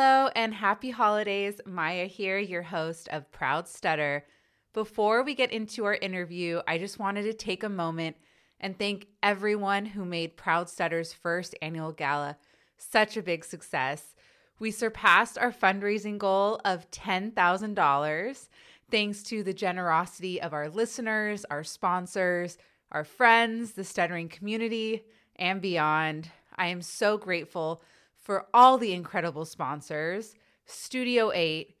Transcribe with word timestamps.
Hello 0.00 0.30
and 0.36 0.54
happy 0.54 0.90
holidays. 0.90 1.60
Maya 1.66 2.06
here, 2.06 2.38
your 2.38 2.62
host 2.62 3.08
of 3.08 3.32
Proud 3.32 3.66
Stutter. 3.66 4.24
Before 4.72 5.24
we 5.24 5.34
get 5.34 5.50
into 5.50 5.86
our 5.86 5.96
interview, 5.96 6.60
I 6.68 6.78
just 6.78 7.00
wanted 7.00 7.24
to 7.24 7.32
take 7.32 7.64
a 7.64 7.68
moment 7.68 8.14
and 8.60 8.78
thank 8.78 9.08
everyone 9.24 9.86
who 9.86 10.04
made 10.04 10.36
Proud 10.36 10.68
Stutter's 10.68 11.12
first 11.12 11.56
annual 11.60 11.90
gala 11.90 12.36
such 12.76 13.16
a 13.16 13.24
big 13.24 13.44
success. 13.44 14.14
We 14.60 14.70
surpassed 14.70 15.36
our 15.36 15.50
fundraising 15.50 16.16
goal 16.16 16.60
of 16.64 16.88
$10,000 16.92 18.48
thanks 18.92 19.22
to 19.24 19.42
the 19.42 19.52
generosity 19.52 20.40
of 20.40 20.52
our 20.52 20.68
listeners, 20.68 21.44
our 21.50 21.64
sponsors, 21.64 22.56
our 22.92 23.02
friends, 23.02 23.72
the 23.72 23.82
stuttering 23.82 24.28
community, 24.28 25.06
and 25.34 25.60
beyond. 25.60 26.30
I 26.54 26.68
am 26.68 26.82
so 26.82 27.18
grateful 27.18 27.82
for 28.28 28.44
all 28.52 28.76
the 28.76 28.92
incredible 28.92 29.46
sponsors. 29.46 30.34
Studio 30.66 31.32
8, 31.32 31.74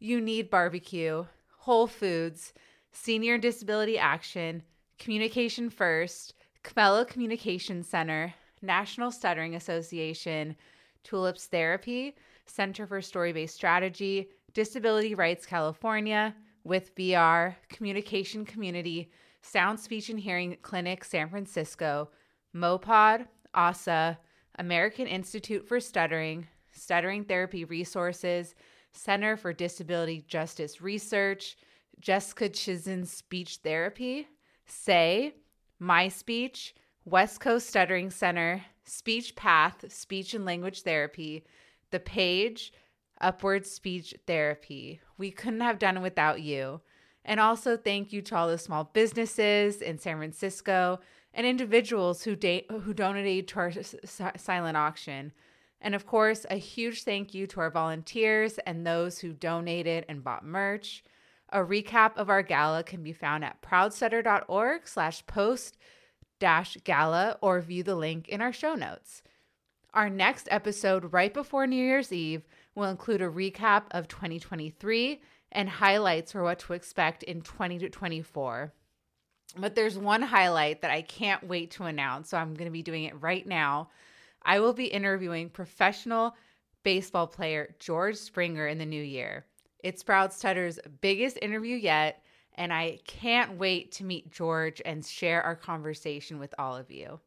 You 0.00 0.20
Need 0.20 0.50
Barbecue, 0.50 1.26
Whole 1.58 1.86
Foods, 1.86 2.52
Senior 2.90 3.38
Disability 3.38 3.96
Action, 3.96 4.64
Communication 4.98 5.70
First, 5.70 6.34
Camello 6.64 7.06
Communication 7.06 7.84
Center, 7.84 8.34
National 8.62 9.12
Stuttering 9.12 9.54
Association, 9.54 10.56
Tulips 11.04 11.46
Therapy, 11.46 12.16
Center 12.46 12.84
for 12.84 13.00
Story 13.00 13.32
Based 13.32 13.54
Strategy, 13.54 14.28
Disability 14.54 15.14
Rights 15.14 15.46
California, 15.46 16.34
with 16.64 16.96
VR, 16.96 17.54
Communication 17.68 18.44
Community, 18.44 19.08
Sound 19.42 19.78
Speech 19.78 20.08
and 20.08 20.18
Hearing 20.18 20.56
Clinic 20.62 21.04
San 21.04 21.28
Francisco, 21.28 22.10
MOPOD, 22.56 23.28
ASA, 23.54 24.18
American 24.58 25.06
Institute 25.06 25.66
for 25.66 25.80
Stuttering, 25.80 26.46
Stuttering 26.72 27.24
Therapy 27.24 27.64
Resources, 27.64 28.54
Center 28.92 29.36
for 29.36 29.52
Disability 29.52 30.24
Justice 30.26 30.80
Research, 30.80 31.56
Jessica 32.00 32.48
Chisen's 32.48 33.10
Speech 33.10 33.58
Therapy, 33.62 34.28
SAY, 34.66 35.34
My 35.78 36.08
Speech, 36.08 36.74
West 37.04 37.40
Coast 37.40 37.68
Stuttering 37.68 38.10
Center, 38.10 38.64
Speech 38.84 39.34
Path, 39.36 39.90
Speech 39.92 40.34
and 40.34 40.44
Language 40.44 40.82
Therapy, 40.82 41.44
The 41.90 42.00
Page, 42.00 42.72
Upward 43.20 43.64
Speech 43.66 44.14
Therapy. 44.26 45.00
We 45.16 45.30
couldn't 45.30 45.60
have 45.60 45.78
done 45.78 45.96
it 45.96 46.02
without 46.02 46.42
you. 46.42 46.80
And 47.24 47.38
also, 47.38 47.76
thank 47.76 48.12
you 48.12 48.20
to 48.22 48.36
all 48.36 48.48
the 48.48 48.58
small 48.58 48.90
businesses 48.92 49.80
in 49.80 49.98
San 49.98 50.16
Francisco 50.16 50.98
and 51.34 51.46
individuals 51.46 52.24
who, 52.24 52.36
da- 52.36 52.66
who 52.70 52.92
donated 52.94 53.48
to 53.48 53.58
our 53.58 53.72
silent 54.36 54.76
auction. 54.76 55.32
And 55.80 55.94
of 55.94 56.06
course, 56.06 56.46
a 56.50 56.56
huge 56.56 57.02
thank 57.02 57.34
you 57.34 57.46
to 57.48 57.60
our 57.60 57.70
volunteers 57.70 58.58
and 58.66 58.86
those 58.86 59.18
who 59.18 59.32
donated 59.32 60.04
and 60.08 60.22
bought 60.22 60.44
merch. 60.44 61.02
A 61.48 61.58
recap 61.58 62.16
of 62.16 62.30
our 62.30 62.42
gala 62.42 62.82
can 62.82 63.02
be 63.02 63.12
found 63.12 63.44
at 63.44 63.60
proudstutter.org 63.60 64.86
slash 64.86 65.26
post 65.26 65.76
dash 66.38 66.76
gala 66.84 67.36
or 67.40 67.60
view 67.60 67.82
the 67.82 67.94
link 67.94 68.28
in 68.28 68.40
our 68.40 68.52
show 68.52 68.74
notes. 68.74 69.22
Our 69.94 70.08
next 70.08 70.48
episode, 70.50 71.12
right 71.12 71.32
before 71.32 71.66
New 71.66 71.76
Year's 71.76 72.12
Eve, 72.12 72.48
will 72.74 72.84
include 72.84 73.20
a 73.20 73.28
recap 73.28 73.82
of 73.90 74.08
2023 74.08 75.20
and 75.50 75.68
highlights 75.68 76.32
for 76.32 76.42
what 76.42 76.58
to 76.60 76.72
expect 76.72 77.22
in 77.22 77.42
2024. 77.42 78.72
But 79.56 79.74
there's 79.74 79.98
one 79.98 80.22
highlight 80.22 80.80
that 80.82 80.90
I 80.90 81.02
can't 81.02 81.46
wait 81.46 81.72
to 81.72 81.84
announce, 81.84 82.30
so 82.30 82.38
I'm 82.38 82.54
going 82.54 82.66
to 82.66 82.72
be 82.72 82.82
doing 82.82 83.04
it 83.04 83.20
right 83.20 83.46
now. 83.46 83.90
I 84.42 84.60
will 84.60 84.72
be 84.72 84.86
interviewing 84.86 85.50
professional 85.50 86.34
baseball 86.82 87.26
player 87.26 87.74
George 87.78 88.16
Springer 88.16 88.66
in 88.66 88.78
the 88.78 88.86
new 88.86 89.02
year. 89.02 89.44
It's 89.82 90.02
Proud 90.02 90.32
Stutter's 90.32 90.78
biggest 91.00 91.38
interview 91.42 91.76
yet, 91.76 92.22
and 92.54 92.72
I 92.72 92.98
can't 93.06 93.58
wait 93.58 93.92
to 93.92 94.04
meet 94.04 94.32
George 94.32 94.80
and 94.84 95.04
share 95.04 95.42
our 95.42 95.56
conversation 95.56 96.38
with 96.38 96.54
all 96.58 96.76
of 96.76 96.90
you. 96.90 97.20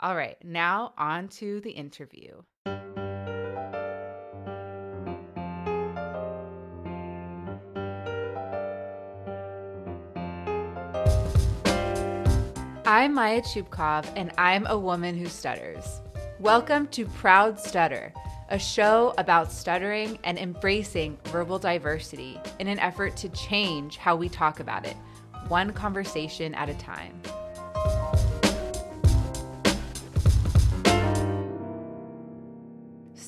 All 0.00 0.16
right, 0.16 0.36
now 0.44 0.92
on 0.98 1.28
to 1.28 1.60
the 1.60 1.70
interview. 1.70 2.42
I'm 13.04 13.12
Maya 13.12 13.42
Chupkov, 13.42 14.10
and 14.16 14.32
I'm 14.38 14.66
a 14.66 14.78
woman 14.78 15.14
who 15.14 15.26
stutters. 15.26 16.00
Welcome 16.40 16.86
to 16.86 17.04
Proud 17.04 17.60
Stutter, 17.60 18.14
a 18.48 18.58
show 18.58 19.12
about 19.18 19.52
stuttering 19.52 20.18
and 20.24 20.38
embracing 20.38 21.18
verbal 21.24 21.58
diversity 21.58 22.40
in 22.60 22.66
an 22.66 22.78
effort 22.78 23.14
to 23.18 23.28
change 23.28 23.98
how 23.98 24.16
we 24.16 24.30
talk 24.30 24.58
about 24.58 24.86
it, 24.86 24.96
one 25.48 25.70
conversation 25.74 26.54
at 26.54 26.70
a 26.70 26.74
time. 26.78 27.20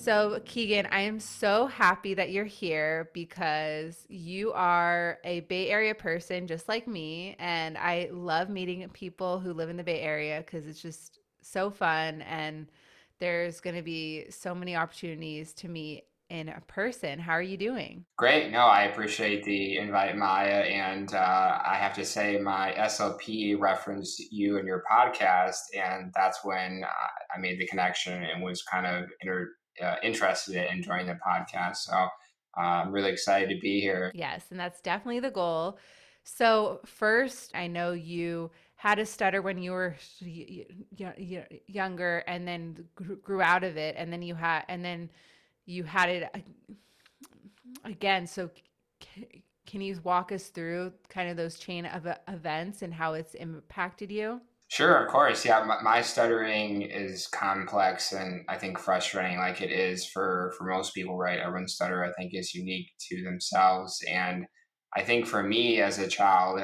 So, 0.06 0.40
Keegan, 0.44 0.86
I 0.92 1.00
am 1.00 1.18
so 1.18 1.66
happy 1.66 2.14
that 2.14 2.30
you're 2.30 2.44
here 2.44 3.10
because 3.12 4.06
you 4.08 4.52
are 4.52 5.18
a 5.24 5.40
Bay 5.40 5.68
Area 5.68 5.96
person 5.96 6.46
just 6.46 6.68
like 6.68 6.86
me. 6.86 7.34
And 7.40 7.76
I 7.76 8.10
love 8.12 8.48
meeting 8.48 8.88
people 8.90 9.40
who 9.40 9.52
live 9.52 9.68
in 9.68 9.76
the 9.76 9.82
Bay 9.82 10.02
Area 10.02 10.44
because 10.46 10.68
it's 10.68 10.80
just 10.80 11.18
so 11.42 11.70
fun. 11.70 12.22
And 12.22 12.68
there's 13.18 13.58
going 13.58 13.74
to 13.74 13.82
be 13.82 14.30
so 14.30 14.54
many 14.54 14.76
opportunities 14.76 15.52
to 15.54 15.68
meet 15.68 16.04
in 16.30 16.54
person. 16.68 17.18
How 17.18 17.32
are 17.32 17.42
you 17.42 17.56
doing? 17.56 18.04
Great. 18.16 18.52
No, 18.52 18.60
I 18.60 18.84
appreciate 18.84 19.42
the 19.42 19.78
invite, 19.78 20.16
Maya. 20.16 20.62
And 20.68 21.12
uh, 21.14 21.58
I 21.66 21.74
have 21.80 21.94
to 21.94 22.04
say, 22.04 22.38
my 22.38 22.72
SLP 22.78 23.58
referenced 23.58 24.22
you 24.30 24.58
and 24.58 24.68
your 24.68 24.84
podcast. 24.88 25.56
And 25.76 26.12
that's 26.14 26.44
when 26.44 26.84
I 27.34 27.40
made 27.40 27.58
the 27.58 27.66
connection 27.66 28.22
and 28.22 28.40
was 28.40 28.62
kind 28.62 28.86
of 28.86 29.10
inter- 29.20 29.50
uh, 29.82 29.96
interested 30.02 30.70
in 30.70 30.82
joining 30.82 31.06
the 31.06 31.18
podcast. 31.26 31.76
So 31.76 31.94
uh, 31.94 32.08
I'm 32.60 32.92
really 32.92 33.10
excited 33.10 33.48
to 33.50 33.60
be 33.60 33.80
here. 33.80 34.10
Yes, 34.14 34.46
and 34.50 34.58
that's 34.58 34.80
definitely 34.80 35.20
the 35.20 35.30
goal. 35.30 35.78
So, 36.24 36.80
first, 36.84 37.52
I 37.54 37.68
know 37.68 37.92
you 37.92 38.50
had 38.76 38.98
a 38.98 39.06
stutter 39.06 39.42
when 39.42 39.58
you 39.58 39.72
were 39.72 39.96
younger 41.66 42.18
and 42.26 42.46
then 42.46 42.84
grew 42.94 43.40
out 43.40 43.64
of 43.64 43.76
it 43.76 43.96
and 43.98 44.12
then 44.12 44.22
you 44.22 44.34
had 44.34 44.64
and 44.68 44.84
then 44.84 45.10
you 45.64 45.82
had 45.82 46.10
it 46.10 46.44
again 47.84 48.26
so 48.26 48.50
can 49.66 49.80
you 49.80 49.98
walk 50.04 50.30
us 50.30 50.48
through 50.48 50.92
kind 51.08 51.30
of 51.30 51.38
those 51.38 51.58
chain 51.58 51.86
of 51.86 52.06
events 52.28 52.82
and 52.82 52.92
how 52.92 53.14
it's 53.14 53.34
impacted 53.34 54.12
you 54.12 54.40
Sure, 54.68 54.96
of 54.96 55.08
course. 55.10 55.44
Yeah, 55.44 55.62
my, 55.64 55.80
my, 55.82 56.02
stuttering 56.02 56.82
is 56.82 57.28
complex 57.28 58.12
and 58.12 58.44
I 58.48 58.56
think 58.58 58.78
frustrating, 58.78 59.38
like 59.38 59.60
it 59.60 59.70
is 59.70 60.04
for 60.04 60.52
for 60.58 60.64
most 60.64 60.92
people. 60.92 61.16
Right, 61.16 61.38
everyone's 61.38 61.74
stutter 61.74 62.04
I 62.04 62.12
think 62.12 62.34
is 62.34 62.52
unique 62.54 62.90
to 63.08 63.22
themselves, 63.22 64.02
and 64.10 64.46
I 64.96 65.02
think 65.02 65.26
for 65.26 65.42
me 65.42 65.80
as 65.80 65.98
a 66.00 66.08
child, 66.08 66.60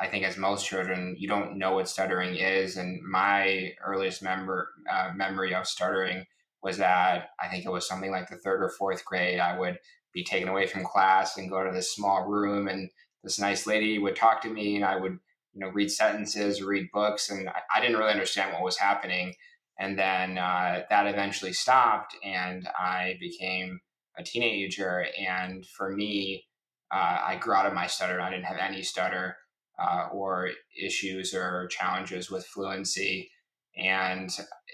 I 0.00 0.08
think 0.08 0.24
as 0.24 0.36
most 0.36 0.66
children, 0.66 1.14
you 1.18 1.28
don't 1.28 1.56
know 1.58 1.74
what 1.74 1.88
stuttering 1.88 2.34
is, 2.36 2.76
and 2.76 3.00
my 3.08 3.72
earliest 3.84 4.22
member 4.22 4.70
uh, 4.92 5.10
memory 5.14 5.54
of 5.54 5.66
stuttering 5.68 6.24
was 6.62 6.78
that 6.78 7.28
I 7.42 7.48
think 7.48 7.64
it 7.64 7.72
was 7.72 7.86
something 7.86 8.10
like 8.10 8.28
the 8.28 8.36
third 8.38 8.62
or 8.62 8.70
fourth 8.70 9.04
grade. 9.04 9.38
I 9.40 9.58
would 9.58 9.78
be 10.12 10.24
taken 10.24 10.48
away 10.48 10.66
from 10.66 10.84
class 10.84 11.36
and 11.36 11.50
go 11.50 11.62
to 11.64 11.70
this 11.72 11.94
small 11.94 12.26
room, 12.26 12.68
and 12.68 12.90
this 13.22 13.38
nice 13.38 13.66
lady 13.68 13.98
would 13.98 14.16
talk 14.16 14.42
to 14.42 14.50
me, 14.50 14.76
and 14.76 14.84
I 14.84 14.96
would 14.96 15.18
you 15.54 15.60
know 15.60 15.68
read 15.68 15.90
sentences 15.90 16.62
read 16.62 16.90
books 16.92 17.30
and 17.30 17.48
i, 17.48 17.60
I 17.74 17.80
didn't 17.80 17.96
really 17.96 18.12
understand 18.12 18.52
what 18.52 18.62
was 18.62 18.76
happening. 18.76 19.34
And 19.76 19.98
then 19.98 20.38
uh, 20.38 20.82
that 20.88 21.08
eventually 21.08 21.52
stopped 21.52 22.16
and 22.22 22.68
i 22.78 23.16
became 23.20 23.80
a 24.16 24.22
teenager. 24.22 25.06
And 25.18 25.66
for 25.66 25.90
me 25.90 26.44
uh, 26.92 27.18
i 27.26 27.36
grew 27.36 27.54
out 27.54 27.66
of 27.66 27.74
my 27.74 27.86
stutter. 27.86 28.20
I 28.20 28.30
didn't 28.30 28.44
have 28.44 28.58
any 28.58 28.82
stutter 28.82 29.36
uh, 29.78 30.08
or 30.12 30.50
issues 30.80 31.34
or 31.34 31.68
challenges 31.68 32.30
with 32.30 32.46
fluency. 32.46 33.30
And 33.76 34.30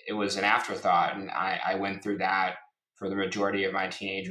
it 0.06 0.12
was 0.12 0.36
an 0.36 0.44
afterthought 0.44 1.16
and 1.16 1.30
i, 1.30 1.60
I 1.64 1.74
went 1.76 2.02
through 2.02 2.18
that 2.18 2.56
for 2.96 3.08
the 3.08 3.16
majority 3.16 3.64
of 3.64 3.72
my 3.72 3.88
teenage, 3.88 4.30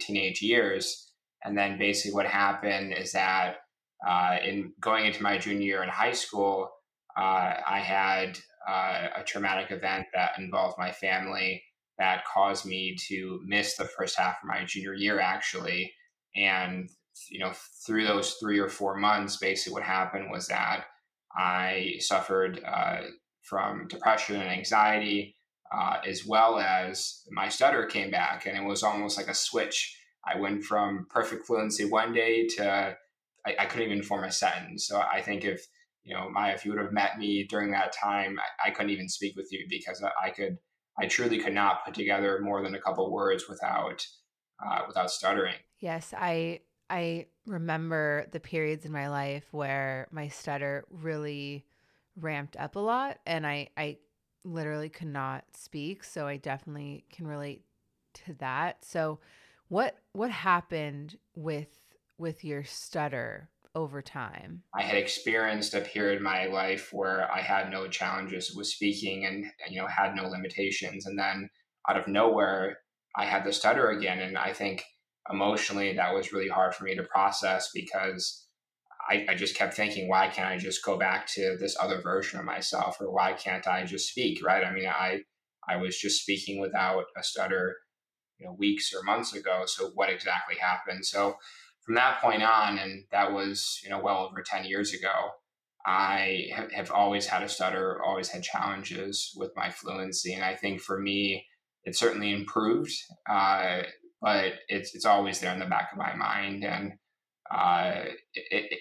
teenage 0.00 0.40
years. 0.40 1.10
And 1.44 1.58
then 1.58 1.76
basically 1.76 2.14
what 2.14 2.26
happened 2.26 2.94
is 2.94 3.12
that 3.12 3.56
uh, 4.06 4.38
in 4.44 4.72
going 4.80 5.06
into 5.06 5.22
my 5.22 5.38
junior 5.38 5.62
year 5.62 5.82
in 5.84 5.88
high 5.88 6.12
school, 6.12 6.70
uh, 7.16 7.54
I 7.66 7.78
had 7.78 8.38
uh, 8.68 9.08
a 9.16 9.22
traumatic 9.24 9.70
event 9.70 10.06
that 10.14 10.32
involved 10.38 10.76
my 10.78 10.90
family 10.90 11.62
that 11.98 12.24
caused 12.26 12.66
me 12.66 12.96
to 13.08 13.40
miss 13.46 13.76
the 13.76 13.84
first 13.84 14.18
half 14.18 14.38
of 14.42 14.48
my 14.48 14.64
junior 14.64 14.94
year, 14.94 15.20
actually. 15.20 15.94
And, 16.34 16.90
you 17.30 17.38
know, 17.38 17.52
through 17.86 18.06
those 18.06 18.32
three 18.34 18.58
or 18.58 18.68
four 18.68 18.96
months, 18.96 19.36
basically 19.38 19.74
what 19.74 19.82
happened 19.84 20.30
was 20.30 20.48
that 20.48 20.84
I 21.34 21.94
suffered 22.00 22.60
uh, 22.66 23.02
from 23.42 23.86
depression 23.88 24.36
and 24.40 24.50
anxiety. 24.50 25.36
uh, 25.72 25.98
as 26.06 26.26
well 26.26 26.58
as 26.58 27.22
my 27.30 27.48
stutter 27.48 27.86
came 27.86 28.10
back, 28.10 28.46
and 28.46 28.56
it 28.56 28.64
was 28.64 28.82
almost 28.82 29.16
like 29.16 29.28
a 29.28 29.34
switch. 29.34 29.96
I 30.24 30.38
went 30.38 30.64
from 30.64 31.06
perfect 31.10 31.46
fluency 31.46 31.84
one 31.84 32.12
day 32.12 32.46
to 32.56 32.96
I, 33.46 33.54
I 33.60 33.66
couldn't 33.66 33.90
even 33.90 34.02
form 34.02 34.24
a 34.24 34.32
sentence. 34.32 34.86
So 34.86 35.00
I 35.00 35.22
think 35.22 35.44
if 35.44 35.66
you 36.06 36.14
know, 36.14 36.30
Maya, 36.30 36.54
if 36.54 36.64
you 36.64 36.70
would 36.70 36.80
have 36.80 36.92
met 36.92 37.18
me 37.18 37.44
during 37.44 37.72
that 37.72 37.92
time, 37.92 38.38
I, 38.38 38.68
I 38.68 38.70
couldn't 38.70 38.92
even 38.92 39.08
speak 39.08 39.34
with 39.36 39.48
you 39.50 39.66
because 39.68 40.02
I, 40.22 40.30
could, 40.30 40.56
I 40.96 41.06
truly 41.06 41.38
could 41.38 41.52
not 41.52 41.84
put 41.84 41.94
together 41.94 42.40
more 42.40 42.62
than 42.62 42.76
a 42.76 42.80
couple 42.80 43.10
words 43.10 43.48
without, 43.48 44.06
uh, 44.64 44.82
without 44.86 45.10
stuttering. 45.10 45.56
Yes, 45.80 46.14
I, 46.16 46.60
I 46.88 47.26
remember 47.44 48.28
the 48.30 48.38
periods 48.38 48.86
in 48.86 48.92
my 48.92 49.08
life 49.08 49.48
where 49.50 50.06
my 50.12 50.28
stutter 50.28 50.84
really 50.90 51.66
ramped 52.14 52.56
up 52.56 52.76
a 52.76 52.80
lot, 52.80 53.18
and 53.26 53.44
I, 53.44 53.70
I 53.76 53.98
literally 54.44 54.88
could 54.88 55.08
not 55.08 55.42
speak. 55.54 56.04
So 56.04 56.28
I 56.28 56.36
definitely 56.36 57.04
can 57.10 57.26
relate 57.26 57.62
to 58.26 58.34
that. 58.34 58.84
So, 58.84 59.18
what, 59.68 59.96
what 60.12 60.30
happened 60.30 61.18
with, 61.34 61.66
with 62.18 62.44
your 62.44 62.64
stutter 62.64 63.50
over 63.74 64.00
time? 64.00 64.62
I 64.74 64.82
had 64.82 64.96
experienced 64.96 65.74
a 65.74 65.82
period 65.82 66.16
in 66.16 66.22
my 66.22 66.46
life 66.46 66.92
where 66.92 67.30
I 67.30 67.40
had 67.40 67.70
no 67.70 67.88
challenges 67.88 68.54
with 68.54 68.66
speaking 68.66 69.26
and 69.26 69.44
you 69.68 69.80
know 69.80 69.86
had 69.86 70.14
no 70.14 70.26
limitations. 70.28 71.06
And 71.06 71.18
then 71.18 71.50
out 71.88 71.98
of 71.98 72.08
nowhere 72.08 72.78
I 73.14 73.26
had 73.26 73.44
the 73.44 73.52
stutter 73.52 73.90
again. 73.90 74.20
And 74.20 74.36
I 74.36 74.52
think 74.52 74.82
emotionally 75.30 75.94
that 75.94 76.14
was 76.14 76.32
really 76.32 76.48
hard 76.48 76.74
for 76.74 76.84
me 76.84 76.94
to 76.94 77.02
process 77.02 77.70
because 77.74 78.46
I, 79.08 79.26
I 79.28 79.34
just 79.34 79.56
kept 79.56 79.74
thinking 79.74 80.08
why 80.08 80.28
can't 80.28 80.48
I 80.48 80.58
just 80.58 80.84
go 80.84 80.98
back 80.98 81.26
to 81.28 81.56
this 81.60 81.76
other 81.80 82.00
version 82.00 82.38
of 82.38 82.44
myself? 82.44 82.96
Or 83.00 83.12
why 83.12 83.34
can't 83.34 83.66
I 83.66 83.84
just 83.84 84.08
speak 84.08 84.44
right? 84.44 84.64
I 84.64 84.72
mean 84.72 84.88
I 84.88 85.20
I 85.68 85.76
was 85.76 85.98
just 85.98 86.22
speaking 86.22 86.60
without 86.60 87.04
a 87.16 87.22
stutter 87.22 87.76
you 88.38 88.46
know 88.46 88.56
weeks 88.58 88.92
or 88.94 89.02
months 89.02 89.34
ago. 89.34 89.64
So 89.66 89.90
what 89.94 90.10
exactly 90.10 90.56
happened? 90.56 91.04
So 91.04 91.36
from 91.86 91.94
that 91.94 92.20
point 92.20 92.42
on, 92.42 92.78
and 92.78 93.04
that 93.12 93.32
was 93.32 93.80
you 93.82 93.90
know 93.90 94.00
well 94.00 94.26
over 94.26 94.42
ten 94.42 94.64
years 94.64 94.92
ago, 94.92 95.30
I 95.86 96.48
have 96.74 96.90
always 96.90 97.26
had 97.26 97.44
a 97.44 97.48
stutter, 97.48 98.02
always 98.04 98.28
had 98.28 98.42
challenges 98.42 99.32
with 99.36 99.52
my 99.56 99.70
fluency, 99.70 100.34
and 100.34 100.44
I 100.44 100.56
think 100.56 100.80
for 100.80 100.98
me, 100.98 101.46
it 101.84 101.96
certainly 101.96 102.32
improved, 102.32 102.92
uh, 103.30 103.82
but 104.20 104.54
it's 104.68 104.94
it's 104.96 105.06
always 105.06 105.38
there 105.38 105.52
in 105.52 105.60
the 105.60 105.66
back 105.66 105.90
of 105.92 105.98
my 105.98 106.14
mind. 106.14 106.64
And 106.64 106.94
uh, 107.54 108.06
it, 108.34 108.72
it, 108.72 108.80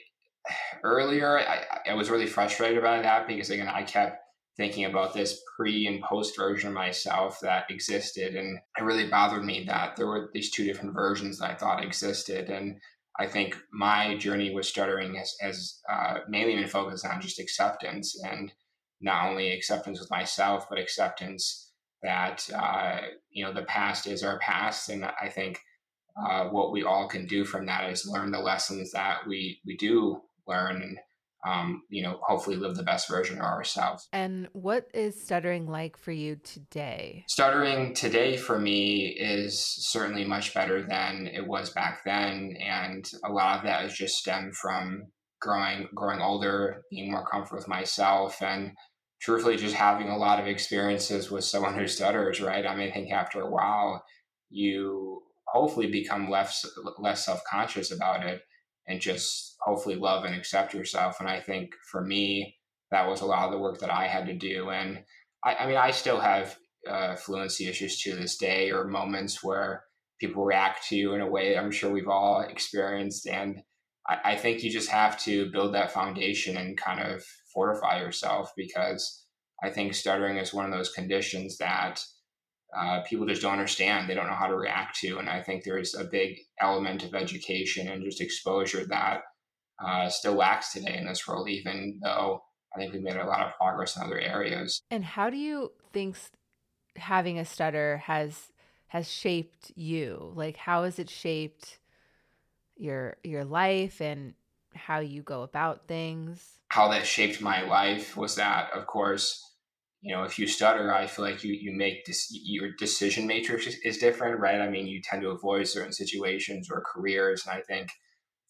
earlier, 0.83 1.37
I, 1.37 1.91
I 1.91 1.93
was 1.93 2.09
really 2.09 2.25
frustrated 2.25 2.79
about 2.79 3.03
that 3.03 3.27
because 3.27 3.51
again, 3.51 3.67
I 3.67 3.83
kept 3.83 4.17
thinking 4.57 4.85
about 4.85 5.13
this 5.13 5.39
pre 5.55 5.85
and 5.85 6.01
post 6.01 6.35
version 6.35 6.69
of 6.69 6.73
myself 6.73 7.39
that 7.41 7.69
existed, 7.69 8.35
and 8.35 8.57
it 8.79 8.83
really 8.83 9.07
bothered 9.07 9.45
me 9.45 9.65
that 9.67 9.95
there 9.95 10.07
were 10.07 10.31
these 10.33 10.49
two 10.49 10.63
different 10.63 10.95
versions 10.95 11.37
that 11.37 11.51
I 11.51 11.55
thought 11.55 11.83
existed, 11.83 12.49
and 12.49 12.79
I 13.19 13.27
think 13.27 13.57
my 13.71 14.17
journey 14.17 14.53
with 14.53 14.65
stuttering 14.65 15.15
has, 15.15 15.35
has 15.39 15.79
uh, 15.89 16.19
mainly 16.27 16.55
been 16.55 16.67
focused 16.67 17.05
on 17.05 17.21
just 17.21 17.39
acceptance 17.39 18.21
and 18.23 18.51
not 19.01 19.29
only 19.29 19.51
acceptance 19.51 19.99
with 19.99 20.11
myself, 20.11 20.67
but 20.69 20.79
acceptance 20.79 21.71
that, 22.03 22.47
uh, 22.53 23.01
you 23.29 23.45
know, 23.45 23.53
the 23.53 23.63
past 23.63 24.07
is 24.07 24.23
our 24.23 24.39
past. 24.39 24.89
And 24.89 25.05
I 25.05 25.29
think 25.29 25.59
uh, 26.17 26.45
what 26.45 26.71
we 26.71 26.83
all 26.83 27.07
can 27.07 27.25
do 27.25 27.45
from 27.45 27.65
that 27.67 27.89
is 27.89 28.07
learn 28.07 28.31
the 28.31 28.39
lessons 28.39 28.91
that 28.91 29.25
we, 29.27 29.59
we 29.65 29.77
do 29.77 30.21
learn 30.47 30.97
um, 31.45 31.83
you 31.89 32.01
know, 32.01 32.19
hopefully 32.23 32.55
live 32.55 32.75
the 32.75 32.83
best 32.83 33.09
version 33.09 33.37
of 33.37 33.43
ourselves. 33.43 34.07
And 34.11 34.47
what 34.53 34.87
is 34.93 35.21
stuttering 35.21 35.67
like 35.67 35.97
for 35.97 36.11
you 36.11 36.37
today? 36.37 37.23
Stuttering 37.27 37.93
today 37.93 38.35
for 38.35 38.59
me 38.59 39.15
is 39.19 39.63
certainly 39.89 40.25
much 40.25 40.53
better 40.53 40.81
than 40.81 41.27
it 41.27 41.45
was 41.45 41.69
back 41.69 42.01
then. 42.05 42.55
And 42.59 43.05
a 43.23 43.31
lot 43.31 43.59
of 43.59 43.65
that 43.65 43.85
is 43.85 43.93
just 43.93 44.15
stemmed 44.15 44.55
from 44.55 45.03
growing 45.41 45.87
growing 45.93 46.21
older, 46.21 46.81
being 46.89 47.11
more 47.11 47.25
comfortable 47.27 47.59
with 47.59 47.67
myself 47.67 48.41
and 48.41 48.71
truthfully 49.21 49.57
just 49.57 49.75
having 49.75 50.09
a 50.09 50.17
lot 50.17 50.39
of 50.39 50.47
experiences 50.47 51.31
with 51.31 51.43
someone 51.43 51.75
who 51.75 51.87
stutters, 51.87 52.41
right? 52.41 52.65
I 52.65 52.75
mean, 52.75 52.89
I 52.89 52.91
think 52.91 53.11
after 53.11 53.41
a 53.41 53.49
while 53.49 54.03
you 54.49 55.21
hopefully 55.47 55.87
become 55.87 56.29
less 56.29 56.65
less 56.97 57.25
self-conscious 57.25 57.91
about 57.91 58.25
it 58.25 58.41
and 58.87 59.01
just 59.01 59.54
hopefully 59.65 59.95
love 59.95 60.23
and 60.23 60.35
accept 60.35 60.73
yourself. 60.73 61.19
And 61.19 61.27
I 61.27 61.41
think 61.41 61.73
for 61.91 62.01
me, 62.01 62.55
that 62.91 63.09
was 63.09 63.21
a 63.21 63.25
lot 63.25 63.45
of 63.45 63.51
the 63.51 63.57
work 63.57 63.79
that 63.79 63.91
I 63.91 64.07
had 64.07 64.27
to 64.27 64.33
do. 64.33 64.69
And 64.69 65.03
I, 65.43 65.55
I 65.55 65.67
mean, 65.67 65.77
I 65.77 65.91
still 65.91 66.19
have 66.19 66.55
uh, 66.89 67.15
fluency 67.15 67.67
issues 67.67 67.99
to 68.03 68.15
this 68.15 68.37
day, 68.37 68.71
or 68.71 68.85
moments 68.85 69.43
where 69.43 69.83
people 70.21 70.45
react 70.45 70.87
to 70.87 70.95
you 70.95 71.13
in 71.13 71.21
a 71.21 71.29
way 71.29 71.57
I'm 71.57 71.71
sure 71.71 71.91
we've 71.91 72.07
all 72.07 72.41
experienced. 72.41 73.27
And 73.27 73.61
I, 74.07 74.17
I 74.23 74.35
think 74.35 74.63
you 74.63 74.69
just 74.69 74.89
have 74.89 75.19
to 75.23 75.51
build 75.51 75.73
that 75.73 75.91
foundation 75.91 76.57
and 76.57 76.77
kind 76.77 77.01
of 77.01 77.23
fortify 77.51 77.99
yourself 77.99 78.53
because 78.55 79.25
I 79.63 79.71
think 79.71 79.95
stuttering 79.95 80.37
is 80.37 80.53
one 80.53 80.65
of 80.65 80.71
those 80.71 80.91
conditions 80.91 81.57
that 81.57 82.03
uh, 82.77 83.01
people 83.01 83.25
just 83.25 83.41
don't 83.41 83.53
understand. 83.53 84.07
They 84.07 84.13
don't 84.13 84.27
know 84.27 84.35
how 84.35 84.47
to 84.47 84.55
react 84.55 84.99
to. 84.99 85.17
And 85.17 85.29
I 85.29 85.41
think 85.41 85.63
there's 85.63 85.95
a 85.95 86.03
big 86.03 86.37
element 86.61 87.03
of 87.03 87.15
education 87.15 87.87
and 87.87 88.03
just 88.03 88.21
exposure 88.21 88.85
that 88.89 89.21
uh, 89.79 90.09
still 90.09 90.33
lacks 90.33 90.73
today 90.73 90.97
in 90.97 91.05
this 91.05 91.27
world, 91.27 91.49
even 91.49 91.99
though 92.01 92.43
I 92.75 92.79
think 92.79 92.93
we've 92.93 93.01
made 93.01 93.17
a 93.17 93.25
lot 93.25 93.45
of 93.45 93.53
progress 93.55 93.95
in 93.95 94.03
other 94.03 94.19
areas. 94.19 94.81
And 94.91 95.03
how 95.03 95.29
do 95.29 95.37
you 95.37 95.71
think 95.93 96.17
having 96.95 97.39
a 97.39 97.45
stutter 97.45 97.97
has 98.05 98.51
has 98.87 99.09
shaped 99.09 99.71
you? 99.75 100.31
Like, 100.35 100.57
how 100.57 100.83
has 100.83 100.99
it 100.99 101.09
shaped 101.09 101.79
your 102.77 103.17
your 103.23 103.45
life 103.45 104.01
and 104.01 104.33
how 104.73 104.99
you 104.99 105.21
go 105.21 105.43
about 105.43 105.87
things? 105.87 106.59
How 106.69 106.89
that 106.89 107.05
shaped 107.05 107.41
my 107.41 107.63
life 107.63 108.17
was 108.17 108.35
that, 108.35 108.71
of 108.73 108.87
course, 108.87 109.41
you 110.01 110.13
know, 110.13 110.23
if 110.23 110.37
you 110.37 110.47
stutter, 110.47 110.93
I 110.93 111.07
feel 111.07 111.25
like 111.25 111.43
you 111.43 111.53
you 111.53 111.71
make 111.71 112.05
this 112.05 112.27
your 112.31 112.71
decision 112.77 113.25
matrix 113.25 113.67
is 113.83 113.97
different, 113.97 114.39
right? 114.39 114.61
I 114.61 114.69
mean, 114.69 114.87
you 114.87 115.01
tend 115.01 115.21
to 115.21 115.29
avoid 115.29 115.67
certain 115.67 115.93
situations 115.93 116.69
or 116.69 116.83
careers, 116.85 117.45
and 117.45 117.57
I 117.57 117.61
think 117.61 117.89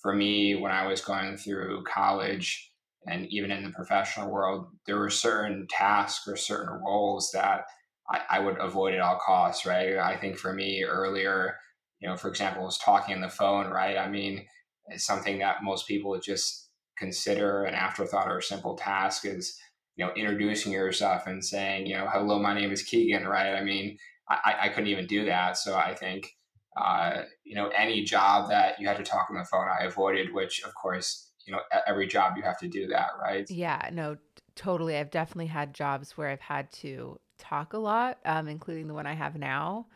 for 0.06 0.14
me, 0.14 0.54
when 0.54 0.72
I 0.72 0.86
was 0.86 1.02
going 1.02 1.36
through 1.36 1.84
college 1.92 2.72
and 3.08 3.26
even 3.32 3.50
in 3.50 3.64
the 3.64 3.72
professional 3.72 4.30
world, 4.30 4.68
there 4.86 5.00
were 5.00 5.10
certain 5.10 5.66
tasks 5.68 6.28
or 6.28 6.36
certain 6.36 6.80
roles 6.86 7.32
that 7.32 7.64
I, 8.08 8.22
I 8.30 8.40
would 8.40 8.60
avoid 8.60 8.94
at 8.94 9.00
all 9.00 9.18
costs, 9.18 9.66
right? 9.66 9.98
I 9.98 10.16
think 10.16 10.38
for 10.38 10.54
me 10.54 10.84
earlier, 10.84 11.58
you 12.00 12.08
know, 12.08 12.16
for 12.18 12.28
example, 12.28 12.66
was 12.66 12.78
talking 12.78 13.16
on 13.16 13.22
the 13.22 13.30
phone, 13.30 13.72
right? 13.72 13.98
I 13.98 14.08
mean, 14.08 14.46
it's 14.90 15.08
something 15.08 15.40
that 15.40 15.64
most 15.64 15.88
people 15.88 16.20
just 16.20 16.70
consider 17.00 17.64
an 17.64 17.74
afterthought 17.74 18.28
or 18.28 18.38
a 18.38 18.44
simple 18.44 18.76
task 18.76 19.26
is, 19.26 19.60
you 19.96 20.06
know, 20.06 20.14
introducing 20.14 20.72
yourself 20.72 21.26
and 21.26 21.44
saying, 21.44 21.88
you 21.88 21.98
know, 21.98 22.06
hello, 22.08 22.38
my 22.38 22.54
name 22.54 22.72
is 22.72 22.84
Keegan, 22.84 23.26
right? 23.28 23.56
I 23.56 23.64
mean, 23.64 23.98
I, 24.30 24.56
I 24.62 24.70
couldn't 24.70 24.92
even 24.92 25.08
do 25.08 25.26
that. 25.26 25.58
So 25.58 25.76
I 25.76 25.96
think 25.96 26.36
uh, 26.76 27.24
you 27.44 27.56
know, 27.56 27.70
any 27.70 28.04
job 28.04 28.50
that 28.50 28.80
you 28.80 28.88
had 28.88 28.98
to 28.98 29.04
talk 29.04 29.28
on 29.30 29.38
the 29.38 29.46
phone, 29.46 29.68
I 29.68 29.86
avoided, 29.86 30.34
which 30.34 30.64
of 30.64 30.74
course, 30.76 31.32
you 31.46 31.54
know, 31.54 31.60
every 31.88 32.08
job 32.08 32.34
you 32.36 32.44
have 32.44 32.60
to 32.60 32.68
do 32.68 32.88
that, 32.88 33.12
right? 33.22 33.50
Yeah, 33.50 33.90
no, 33.94 34.18
totally. 34.56 34.98
I've 34.98 35.12
definitely 35.12 35.48
had 35.48 35.74
jobs 35.74 36.18
where 36.18 36.30
I've 36.30 36.42
had 36.42 36.72
to 36.74 37.20
talk 37.38 37.74
a 37.74 37.78
lot, 37.78 38.18
um, 38.26 38.48
including 38.48 38.88
the 38.88 38.94
one 38.94 39.06
I 39.06 39.14
have 39.14 39.36
now, 39.38 39.88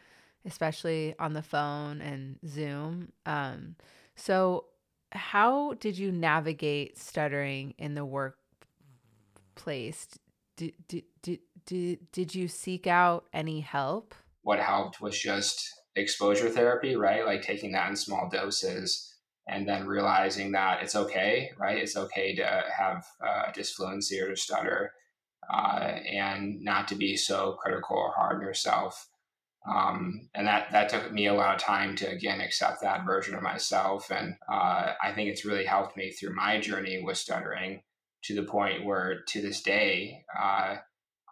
especially 0.46 1.16
on 1.20 1.34
the 1.34 1.42
phone 1.42 2.02
and 2.02 2.38
Zoom. 2.48 3.12
Um, 3.26 3.76
so, 4.16 4.66
how 5.12 5.74
did 5.74 5.98
you 5.98 6.12
navigate 6.12 7.00
stuttering 7.00 7.74
in 7.78 7.96
the 7.96 8.06
workplace? 8.06 8.38
Did, 10.56 10.74
did, 10.88 11.04
did, 11.24 11.40
did, 11.66 12.12
did 12.12 12.36
you 12.36 12.48
seek 12.48 12.86
out 12.86 13.26
any 13.34 13.62
help? 13.62 14.14
What 14.44 14.60
helped 14.60 15.02
was 15.02 15.20
just 15.20 15.79
exposure 15.96 16.50
therapy, 16.50 16.96
right? 16.96 17.26
Like 17.26 17.42
taking 17.42 17.72
that 17.74 17.90
in 17.90 17.96
small 17.96 18.30
doses 18.32 19.14
and 19.48 19.68
then 19.68 19.88
realizing 19.88 20.52
that 20.52 20.84
it's 20.84 20.96
okay, 20.96 21.52
right? 21.58 21.78
It's 21.78 21.98
okay 21.98 22.36
to 22.36 22.64
have 22.78 23.06
uh, 23.26 23.52
disfluency 23.52 24.20
or 24.22 24.30
to 24.30 24.36
stutter 24.36 24.94
uh, 25.52 25.80
and 26.12 26.62
not 26.62 26.88
to 26.90 26.96
be 26.96 27.18
so 27.18 27.54
critical 27.54 27.98
or 27.98 28.12
hard 28.12 28.38
on 28.38 28.42
yourself. 28.42 29.10
Um, 29.70 30.30
and 30.34 30.48
that 30.48 30.72
that 30.72 30.88
took 30.90 31.12
me 31.12 31.28
a 31.28 31.34
lot 31.34 31.54
of 31.54 31.62
time 31.62 31.96
to 31.98 32.10
again 32.10 32.40
accept 32.40 32.82
that 32.82 33.06
version 33.06 33.36
of 33.36 33.44
myself, 33.44 34.10
and 34.10 34.36
uh, 34.52 34.94
I 35.04 35.12
think 35.14 35.30
it's 35.30 35.44
really 35.44 35.66
helped 35.66 35.98
me 35.98 36.12
through 36.12 36.34
my 36.34 36.62
journey 36.62 37.04
with 37.04 37.18
stuttering 37.18 37.82
to 38.24 38.36
the 38.36 38.44
point 38.44 38.86
where 38.86 39.22
to 39.28 39.42
this 39.42 39.62
day 39.62 40.24
uh, 40.40 40.78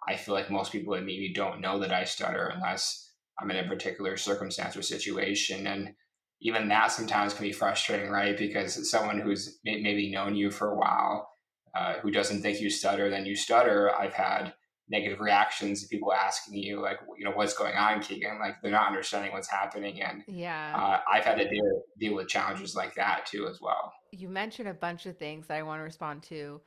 I 0.07 0.15
feel 0.15 0.33
like 0.33 0.49
most 0.49 0.71
people 0.71 0.93
maybe 0.95 1.33
don't 1.33 1.59
know 1.59 1.79
that 1.79 1.91
I 1.91 2.05
stutter 2.05 2.47
unless 2.47 3.11
I'm 3.39 3.51
in 3.51 3.57
a 3.57 3.67
particular 3.67 4.17
circumstance 4.17 4.75
or 4.75 4.81
situation. 4.81 5.67
And 5.67 5.93
even 6.41 6.69
that 6.69 6.91
sometimes 6.91 7.33
can 7.33 7.45
be 7.45 7.51
frustrating, 7.51 8.09
right? 8.09 8.37
Because 8.37 8.89
someone 8.89 9.19
who's 9.19 9.59
maybe 9.63 10.11
known 10.11 10.35
you 10.35 10.51
for 10.51 10.71
a 10.71 10.77
while, 10.77 11.29
uh, 11.75 11.95
who 12.01 12.11
doesn't 12.11 12.41
think 12.41 12.61
you 12.61 12.69
stutter, 12.69 13.09
then 13.09 13.25
you 13.25 13.35
stutter. 13.35 13.91
I've 13.95 14.13
had 14.13 14.53
negative 14.89 15.19
reactions 15.19 15.81
to 15.81 15.87
people 15.89 16.13
asking 16.13 16.55
you 16.55 16.81
like 16.81 16.97
you 17.17 17.25
know 17.25 17.31
what's 17.31 17.53
going 17.53 17.75
on 17.75 18.01
keegan 18.01 18.39
like 18.39 18.55
they're 18.61 18.71
not 18.71 18.87
understanding 18.87 19.31
what's 19.33 19.49
happening 19.49 20.01
and 20.01 20.23
yeah 20.27 20.73
uh, 20.75 20.99
i've 21.11 21.25
had 21.25 21.37
to 21.37 21.49
deal, 21.49 21.81
deal 21.99 22.15
with 22.15 22.27
challenges 22.27 22.75
like 22.75 22.95
that 22.95 23.25
too 23.25 23.47
as 23.47 23.59
well 23.59 23.91
you 24.11 24.29
mentioned 24.29 24.69
a 24.69 24.73
bunch 24.73 25.05
of 25.05 25.17
things 25.17 25.47
that 25.47 25.57
i 25.57 25.63
want 25.63 25.79
to 25.79 25.83
respond 25.83 26.23
to 26.23 26.61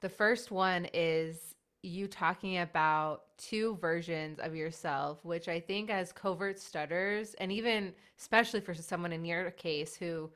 the 0.00 0.08
first 0.08 0.50
one 0.50 0.86
is 0.94 1.55
you 1.82 2.08
talking 2.08 2.58
about 2.58 3.22
two 3.38 3.76
versions 3.80 4.38
of 4.40 4.54
yourself 4.54 5.24
which 5.24 5.48
i 5.48 5.60
think 5.60 5.90
as 5.90 6.12
covert 6.12 6.58
stutters 6.58 7.34
and 7.34 7.52
even 7.52 7.92
especially 8.18 8.60
for 8.60 8.74
someone 8.74 9.12
in 9.12 9.24
your 9.24 9.50
case 9.52 9.94
who 9.94 10.30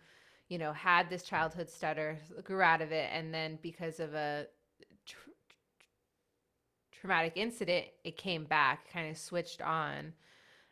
you 0.49 0.59
know 0.59 0.73
had 0.73 1.09
this 1.11 1.23
childhood 1.23 1.69
stutter 1.69 2.19
grew 2.45 2.63
out 2.63 2.83
of 2.83 2.93
it 2.93 3.09
and 3.13 3.33
then 3.35 3.59
because 3.63 4.01
of 4.01 4.15
a 4.15 4.47
traumatic 7.01 7.33
incident, 7.37 7.87
it 8.05 8.17
came 8.17 8.45
back, 8.45 8.93
kind 8.93 9.11
of 9.11 9.17
switched 9.17 9.63
on. 9.63 10.13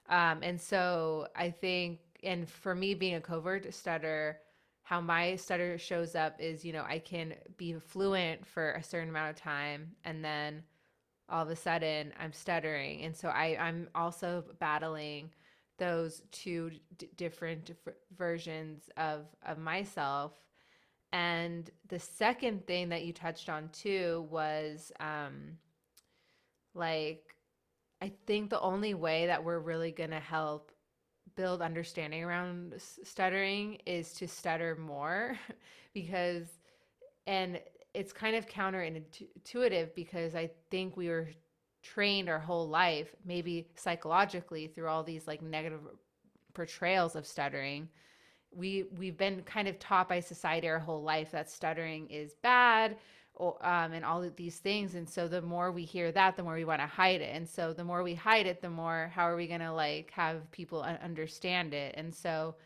Um, 0.08 0.40
and 0.42 0.60
so 0.60 1.28
I 1.34 1.50
think, 1.50 2.00
and 2.22 2.48
for 2.48 2.74
me 2.74 2.94
being 2.94 3.14
a 3.14 3.20
covert 3.20 3.72
stutter, 3.72 4.38
how 4.88 5.02
my 5.02 5.36
stutter 5.36 5.76
shows 5.76 6.14
up 6.14 6.40
is, 6.40 6.64
you 6.64 6.72
know, 6.72 6.82
I 6.88 6.98
can 6.98 7.34
be 7.58 7.74
fluent 7.74 8.46
for 8.46 8.70
a 8.70 8.82
certain 8.82 9.10
amount 9.10 9.28
of 9.28 9.36
time 9.36 9.90
and 10.02 10.24
then 10.24 10.62
all 11.28 11.42
of 11.42 11.50
a 11.50 11.56
sudden 11.56 12.10
I'm 12.18 12.32
stuttering. 12.32 13.02
And 13.02 13.14
so 13.14 13.28
I, 13.28 13.58
I'm 13.60 13.90
also 13.94 14.46
battling 14.60 15.28
those 15.76 16.22
two 16.32 16.70
d- 16.96 17.10
different 17.18 17.72
versions 18.16 18.88
of, 18.96 19.26
of 19.44 19.58
myself. 19.58 20.32
And 21.12 21.70
the 21.88 21.98
second 21.98 22.66
thing 22.66 22.88
that 22.88 23.04
you 23.04 23.12
touched 23.12 23.50
on 23.50 23.68
too 23.74 24.26
was, 24.30 24.90
um, 25.00 25.58
like 26.74 27.34
I 28.00 28.10
think 28.26 28.48
the 28.48 28.60
only 28.62 28.94
way 28.94 29.26
that 29.26 29.44
we're 29.44 29.58
really 29.58 29.90
going 29.92 30.12
to 30.12 30.18
help 30.18 30.72
build 31.38 31.62
understanding 31.62 32.24
around 32.24 32.74
stuttering 33.04 33.78
is 33.86 34.12
to 34.12 34.26
stutter 34.26 34.74
more 34.74 35.38
because 35.94 36.48
and 37.28 37.60
it's 37.94 38.12
kind 38.12 38.34
of 38.34 38.48
counterintuitive 38.48 39.94
because 39.94 40.34
I 40.34 40.50
think 40.70 40.96
we 40.96 41.08
were 41.08 41.28
trained 41.80 42.28
our 42.28 42.40
whole 42.40 42.68
life 42.68 43.14
maybe 43.24 43.68
psychologically 43.76 44.66
through 44.66 44.88
all 44.88 45.04
these 45.04 45.28
like 45.28 45.40
negative 45.40 45.80
portrayals 46.54 47.14
of 47.14 47.24
stuttering. 47.24 47.88
We 48.50 48.86
we've 48.96 49.16
been 49.16 49.42
kind 49.42 49.68
of 49.68 49.78
taught 49.78 50.08
by 50.08 50.18
society 50.18 50.68
our 50.68 50.80
whole 50.80 51.02
life 51.02 51.30
that 51.30 51.48
stuttering 51.48 52.10
is 52.10 52.34
bad 52.42 52.96
um, 53.38 53.92
and 53.92 54.04
all 54.04 54.22
of 54.22 54.36
these 54.36 54.58
things. 54.58 54.94
And 54.94 55.08
so 55.08 55.28
the 55.28 55.42
more 55.42 55.70
we 55.70 55.84
hear 55.84 56.10
that, 56.12 56.36
the 56.36 56.42
more 56.42 56.54
we 56.54 56.64
want 56.64 56.80
to 56.80 56.86
hide 56.86 57.20
it. 57.20 57.34
And 57.34 57.48
so 57.48 57.72
the 57.72 57.84
more 57.84 58.02
we 58.02 58.14
hide 58.14 58.46
it, 58.46 58.60
the 58.60 58.70
more 58.70 59.10
how 59.14 59.24
are 59.28 59.36
we 59.36 59.46
going 59.46 59.60
to 59.60 59.72
like 59.72 60.10
have 60.12 60.50
people 60.50 60.82
understand 60.82 61.74
it? 61.74 61.94
And 61.96 62.14
so 62.14 62.56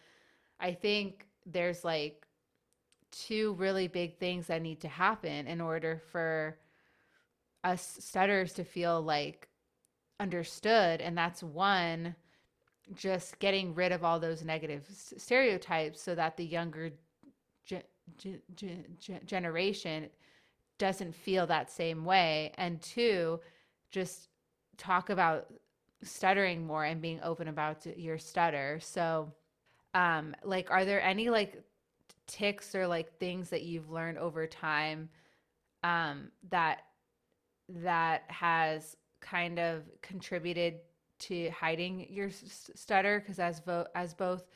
I 0.58 0.72
think 0.72 1.26
there's 1.44 1.84
like 1.84 2.26
two 3.10 3.54
really 3.54 3.88
big 3.88 4.18
things 4.18 4.46
that 4.46 4.62
need 4.62 4.80
to 4.80 4.88
happen 4.88 5.46
in 5.46 5.60
order 5.60 6.00
for 6.10 6.58
us 7.64 7.98
stutters 8.00 8.54
to 8.54 8.64
feel 8.64 9.02
like 9.02 9.48
understood. 10.18 11.00
And 11.00 11.16
that's 11.16 11.42
one, 11.42 12.14
just 12.94 13.38
getting 13.38 13.74
rid 13.74 13.92
of 13.92 14.04
all 14.04 14.18
those 14.18 14.44
negative 14.44 14.86
stereotypes 14.90 16.00
so 16.00 16.14
that 16.14 16.36
the 16.36 16.44
younger 16.44 16.90
ge- 17.66 17.84
ge- 18.16 18.40
ge- 18.56 19.24
generation 19.26 20.08
doesn't 20.82 21.14
feel 21.14 21.46
that 21.46 21.70
same 21.70 22.04
way. 22.04 22.50
And 22.58 22.82
two, 22.82 23.38
just 23.92 24.30
talk 24.76 25.10
about 25.10 25.46
stuttering 26.02 26.66
more 26.66 26.84
and 26.84 27.00
being 27.00 27.20
open 27.22 27.46
about 27.46 27.86
your 27.96 28.18
stutter. 28.18 28.80
So, 28.82 29.32
um, 29.94 30.34
like, 30.42 30.72
are 30.72 30.84
there 30.84 31.00
any 31.00 31.30
like 31.30 31.62
ticks 32.26 32.74
or 32.74 32.88
like 32.88 33.16
things 33.20 33.48
that 33.50 33.62
you've 33.62 33.90
learned 33.90 34.18
over 34.18 34.44
time 34.44 35.08
um, 35.84 36.32
that 36.50 36.80
that 37.68 38.24
has 38.26 38.96
kind 39.20 39.60
of 39.60 39.84
contributed 40.00 40.80
to 41.20 41.48
hiding 41.50 42.08
your 42.10 42.30
stutter? 42.30 43.20
Because 43.20 43.38
as 43.38 43.60
vo- 43.60 43.86
as 43.94 44.14
both 44.14 44.48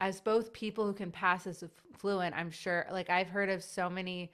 as 0.00 0.20
both 0.20 0.52
people 0.52 0.84
who 0.84 0.92
can 0.92 1.12
pass 1.12 1.46
as 1.46 1.62
fluent, 1.96 2.34
I'm 2.34 2.50
sure. 2.50 2.86
Like 2.90 3.08
I've 3.08 3.28
heard 3.28 3.50
of 3.50 3.62
so 3.62 3.88
many 3.88 4.32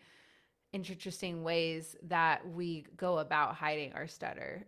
interesting 0.72 1.42
ways 1.42 1.96
that 2.08 2.48
we 2.48 2.86
go 2.96 3.18
about 3.18 3.54
hiding 3.54 3.92
our 3.92 4.06
stutter. 4.06 4.66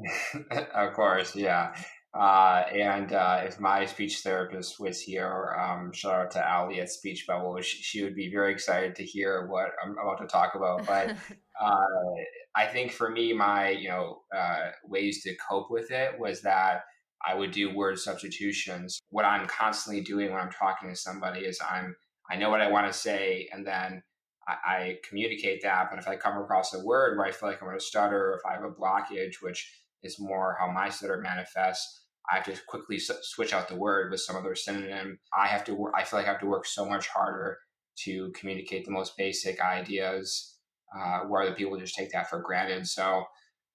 of 0.74 0.92
course, 0.94 1.34
yeah. 1.34 1.74
Uh, 2.18 2.64
and 2.72 3.12
uh, 3.12 3.42
if 3.44 3.60
my 3.60 3.84
speech 3.84 4.20
therapist 4.20 4.80
was 4.80 5.00
here, 5.00 5.54
um, 5.60 5.92
shout 5.92 6.14
out 6.14 6.30
to 6.30 6.52
Ali 6.52 6.80
at 6.80 6.90
Speech 6.90 7.26
Bubble, 7.26 7.60
she, 7.60 7.82
she, 7.82 8.02
would 8.02 8.14
be 8.14 8.30
very 8.30 8.50
excited 8.50 8.96
to 8.96 9.04
hear 9.04 9.46
what 9.46 9.68
I'm 9.84 9.92
about 9.92 10.20
to 10.22 10.26
talk 10.26 10.54
about. 10.54 10.86
But 10.86 11.10
uh, 11.60 12.14
I 12.56 12.66
think 12.66 12.92
for 12.92 13.10
me, 13.10 13.34
my 13.34 13.70
you 13.70 13.90
know 13.90 14.22
uh, 14.34 14.70
ways 14.84 15.22
to 15.24 15.36
cope 15.48 15.70
with 15.70 15.90
it 15.90 16.18
was 16.18 16.40
that 16.42 16.84
I 17.24 17.34
would 17.34 17.50
do 17.50 17.74
word 17.74 17.98
substitutions. 17.98 19.00
What 19.10 19.26
I'm 19.26 19.46
constantly 19.46 20.02
doing 20.02 20.32
when 20.32 20.40
I'm 20.40 20.50
talking 20.50 20.88
to 20.88 20.96
somebody 20.96 21.40
is 21.40 21.60
I'm 21.60 21.94
I 22.30 22.36
know 22.36 22.48
what 22.48 22.62
I 22.62 22.70
want 22.70 22.90
to 22.90 22.98
say, 22.98 23.48
and 23.52 23.66
then 23.66 24.02
I, 24.48 24.54
I 24.66 24.98
communicate 25.08 25.62
that. 25.62 25.88
But 25.90 25.98
if 25.98 26.08
I 26.08 26.16
come 26.16 26.38
across 26.38 26.74
a 26.74 26.84
word 26.84 27.16
where 27.16 27.26
I 27.26 27.32
feel 27.32 27.48
like 27.48 27.60
I'm 27.60 27.68
going 27.68 27.78
to 27.78 27.84
stutter, 27.84 28.38
if 28.38 28.50
I 28.50 28.54
have 28.54 28.64
a 28.64 28.70
blockage, 28.70 29.42
which 29.42 29.70
is 30.02 30.18
more 30.18 30.56
how 30.58 30.70
my 30.70 30.88
stutter 30.88 31.20
manifests, 31.20 32.06
I 32.30 32.36
have 32.36 32.44
to 32.44 32.60
quickly 32.66 32.98
switch 32.98 33.52
out 33.52 33.68
the 33.68 33.76
word 33.76 34.10
with 34.10 34.20
some 34.20 34.36
other 34.36 34.54
synonym. 34.54 35.18
I 35.36 35.46
have 35.48 35.64
to. 35.64 35.90
I 35.94 36.04
feel 36.04 36.20
like 36.20 36.28
I 36.28 36.32
have 36.32 36.40
to 36.40 36.46
work 36.46 36.66
so 36.66 36.84
much 36.84 37.08
harder 37.08 37.58
to 38.04 38.30
communicate 38.32 38.84
the 38.84 38.92
most 38.92 39.16
basic 39.16 39.60
ideas, 39.60 40.56
uh, 40.96 41.20
where 41.20 41.42
other 41.42 41.54
people 41.54 41.78
just 41.78 41.96
take 41.96 42.12
that 42.12 42.28
for 42.28 42.40
granted. 42.40 42.86
So, 42.86 43.24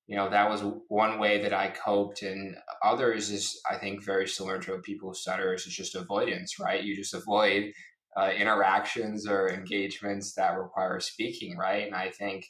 you 0.08 0.15
know, 0.15 0.30
that 0.30 0.50
was 0.50 0.63
one 0.88 1.18
way 1.20 1.42
that 1.42 1.53
I 1.53 1.70
coped, 1.70 2.22
and 2.22 2.56
others 2.84 3.32
is 3.32 3.60
I 3.70 3.77
think 3.77 4.06
very 4.06 4.27
similar 4.27 4.60
to 4.60 4.77
people 4.80 5.10
who 5.10 5.15
stutter 5.15 5.53
is 5.53 5.65
just 5.65 5.96
avoidance, 5.96 6.60
right? 6.60 6.84
You 6.84 6.96
just 6.96 7.15
avoid 7.15 7.74
uh, 8.15 8.29
interactions 8.38 9.27
or 9.27 9.50
engagements 9.50 10.34
that 10.34 10.58
require 10.58 11.00
speaking, 11.00 11.58
right? 11.58 11.86
And 11.86 11.96
I 11.96 12.10
think 12.10 12.48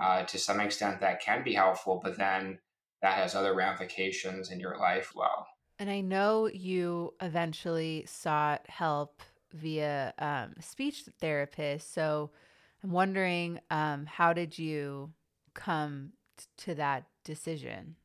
uh, 0.00 0.24
to 0.24 0.38
some 0.38 0.60
extent 0.60 1.00
that 1.00 1.20
can 1.20 1.42
be 1.42 1.54
helpful, 1.54 2.00
but 2.02 2.16
then 2.16 2.58
that 3.02 3.14
has 3.14 3.34
other 3.34 3.54
ramifications 3.54 4.50
in 4.50 4.60
your 4.60 4.78
life 4.78 5.12
well. 5.14 5.46
And 5.78 5.90
I 5.90 6.00
know 6.02 6.46
you 6.46 7.14
eventually 7.22 8.04
sought 8.06 8.68
help 8.68 9.22
via 9.54 10.12
um, 10.18 10.54
speech 10.60 11.04
therapist. 11.20 11.94
So 11.94 12.30
I'm 12.84 12.90
wondering, 12.90 13.60
um, 13.70 14.06
how 14.06 14.32
did 14.32 14.58
you 14.58 15.12
come 15.54 16.12
t- 16.36 16.44
to 16.64 16.74
that 16.76 17.04
decision? 17.24 17.96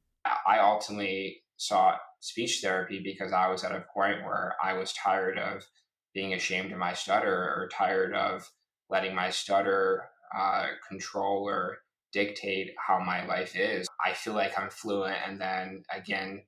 I 0.47 0.59
ultimately 0.59 1.43
sought 1.57 1.99
speech 2.19 2.59
therapy 2.61 3.01
because 3.03 3.31
I 3.31 3.47
was 3.49 3.63
at 3.63 3.71
a 3.71 3.85
point 3.93 4.23
where 4.23 4.55
I 4.63 4.73
was 4.73 4.93
tired 4.93 5.37
of 5.37 5.63
being 6.15 6.34
ashamed 6.34 6.72
of 6.72 6.79
my 6.79 6.93
stutter 6.93 7.36
or 7.36 7.69
tired 7.72 8.15
of 8.15 8.50
letting 8.89 9.13
my 9.13 9.29
stutter 9.29 10.05
uh, 10.36 10.67
control 10.88 11.48
or 11.48 11.77
dictate 12.13 12.72
how 12.88 12.98
my 13.00 13.25
life 13.27 13.55
is. 13.55 13.88
I 14.03 14.13
feel 14.13 14.34
like 14.34 14.57
I'm 14.57 14.69
fluent, 14.69 15.17
and 15.27 15.39
then 15.39 15.84
again, 15.91 16.41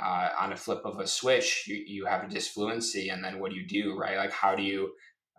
uh, 0.00 0.28
on 0.38 0.52
a 0.52 0.56
flip 0.56 0.82
of 0.84 1.00
a 1.00 1.06
switch, 1.06 1.64
you, 1.66 1.82
you 1.84 2.06
have 2.06 2.22
a 2.22 2.28
disfluency, 2.28 3.12
and 3.12 3.22
then 3.22 3.40
what 3.40 3.50
do 3.50 3.56
you 3.56 3.66
do, 3.66 3.98
right? 3.98 4.16
Like, 4.16 4.32
how 4.32 4.54
do 4.54 4.62
you 4.62 4.92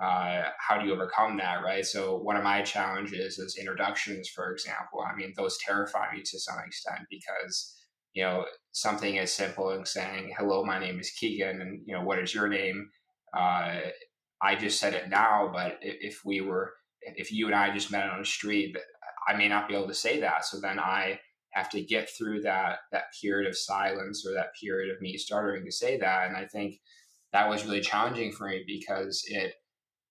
uh, 0.04 0.50
how 0.58 0.80
do 0.80 0.88
you 0.88 0.94
overcome 0.94 1.38
that, 1.38 1.64
right? 1.64 1.86
So 1.86 2.18
one 2.18 2.36
of 2.36 2.44
my 2.44 2.64
challenges 2.64 3.38
is 3.38 3.58
introductions, 3.60 4.28
for 4.30 4.52
example. 4.52 5.00
I 5.02 5.16
mean, 5.16 5.32
those 5.38 5.60
terrify 5.60 6.12
me 6.14 6.24
to 6.24 6.40
some 6.40 6.58
extent 6.66 7.02
because 7.10 7.78
you 8.14 8.24
know 8.24 8.46
something 8.72 9.20
as 9.20 9.32
simple 9.32 9.70
as 9.70 9.94
saying, 9.94 10.34
"Hello, 10.38 10.66
my 10.66 10.80
name 10.80 11.00
is 11.00 11.12
Keegan," 11.12 11.62
and 11.62 11.82
you 11.86 11.96
know, 11.96 12.04
what 12.04 12.20
is 12.20 12.34
your 12.34 12.50
name? 12.50 12.90
Uh, 13.34 13.80
I 14.42 14.56
just 14.56 14.80
said 14.80 14.94
it 14.94 15.10
now, 15.10 15.50
but 15.54 15.78
if 15.82 16.22
we 16.26 16.42
were, 16.42 16.74
if 17.02 17.32
you 17.32 17.46
and 17.48 17.56
I 17.56 17.74
just 17.74 17.92
met 17.92 18.10
on 18.10 18.20
the 18.20 18.26
street, 18.26 18.76
I 19.28 19.36
may 19.36 19.48
not 19.48 19.68
be 19.68 19.76
able 19.76 19.88
to 19.88 19.94
say 19.94 20.20
that. 20.22 20.46
So 20.46 20.60
then 20.60 20.80
I 20.80 21.20
have 21.52 21.70
to 21.70 21.82
get 21.82 22.10
through 22.10 22.42
that 22.42 22.80
that 22.92 23.14
period 23.22 23.48
of 23.48 23.58
silence 23.58 24.26
or 24.26 24.34
that 24.34 24.56
period 24.60 24.94
of 24.94 25.02
me 25.02 25.18
stuttering 25.18 25.66
to 25.66 25.72
say 25.72 25.98
that. 25.98 26.28
And 26.28 26.38
I 26.38 26.46
think 26.46 26.80
that 27.34 27.50
was 27.50 27.66
really 27.66 27.82
challenging 27.82 28.32
for 28.32 28.48
me 28.48 28.64
because 28.66 29.24
it, 29.28 29.54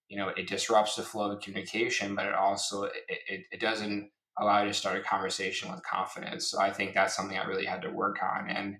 you 0.08 0.16
know, 0.16 0.28
it 0.28 0.48
disrupts 0.48 0.96
the 0.96 1.02
flow 1.02 1.32
of 1.32 1.40
communication, 1.40 2.14
but 2.14 2.26
it 2.26 2.34
also 2.34 2.84
it, 2.84 2.92
it, 3.08 3.40
it 3.52 3.60
doesn't 3.60 4.10
allow 4.38 4.62
you 4.62 4.68
to 4.68 4.74
start 4.74 4.98
a 4.98 5.02
conversation 5.02 5.70
with 5.70 5.82
confidence. 5.82 6.50
So 6.50 6.60
I 6.60 6.70
think 6.70 6.94
that's 6.94 7.16
something 7.16 7.36
I 7.36 7.44
really 7.44 7.66
had 7.66 7.82
to 7.82 7.90
work 7.90 8.18
on. 8.22 8.48
And 8.48 8.76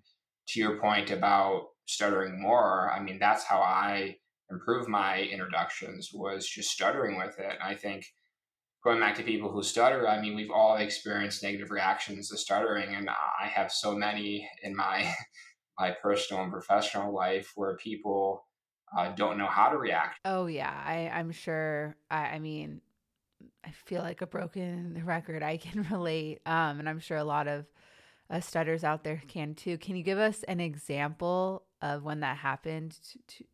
to 0.48 0.60
your 0.60 0.78
point 0.80 1.10
about 1.10 1.68
stuttering 1.86 2.40
more, 2.40 2.90
I 2.92 3.00
mean, 3.02 3.18
that's 3.18 3.44
how 3.44 3.60
I 3.60 4.16
improve 4.50 4.88
my 4.88 5.20
introductions 5.20 6.10
was 6.12 6.46
just 6.46 6.70
stuttering 6.70 7.16
with 7.16 7.38
it. 7.38 7.56
I 7.62 7.74
think 7.74 8.06
going 8.82 9.00
back 9.00 9.14
to 9.16 9.22
people 9.22 9.50
who 9.50 9.62
stutter, 9.62 10.08
I 10.08 10.20
mean, 10.20 10.34
we've 10.34 10.50
all 10.50 10.76
experienced 10.76 11.42
negative 11.42 11.70
reactions 11.70 12.30
to 12.30 12.36
stuttering, 12.36 12.94
and 12.94 13.08
I 13.08 13.46
have 13.46 13.70
so 13.72 13.94
many 13.94 14.48
in 14.62 14.74
my 14.74 15.12
my 15.78 15.92
personal 16.02 16.42
and 16.42 16.52
professional 16.52 17.14
life 17.14 17.52
where 17.54 17.76
people 17.76 18.44
uh, 18.96 19.12
don't 19.14 19.38
know 19.38 19.46
how 19.46 19.70
to 19.70 19.78
react. 19.78 20.18
Oh 20.24 20.46
yeah, 20.46 20.72
I, 20.84 21.08
I'm 21.08 21.30
sure. 21.30 21.96
I, 22.10 22.26
I 22.26 22.38
mean, 22.38 22.80
I 23.64 23.70
feel 23.70 24.02
like 24.02 24.20
a 24.22 24.26
broken 24.26 25.02
record. 25.04 25.42
I 25.42 25.56
can 25.56 25.86
relate, 25.90 26.40
um, 26.46 26.80
and 26.80 26.88
I'm 26.88 27.00
sure 27.00 27.16
a 27.16 27.24
lot 27.24 27.48
of 27.48 27.66
uh, 28.30 28.40
stutters 28.40 28.84
out 28.84 29.04
there 29.04 29.22
can 29.28 29.54
too. 29.54 29.78
Can 29.78 29.96
you 29.96 30.02
give 30.02 30.18
us 30.18 30.42
an 30.44 30.60
example 30.60 31.64
of 31.82 32.02
when 32.02 32.20
that 32.20 32.36
happened 32.36 32.96
to 33.10 33.18
to, 33.26 33.44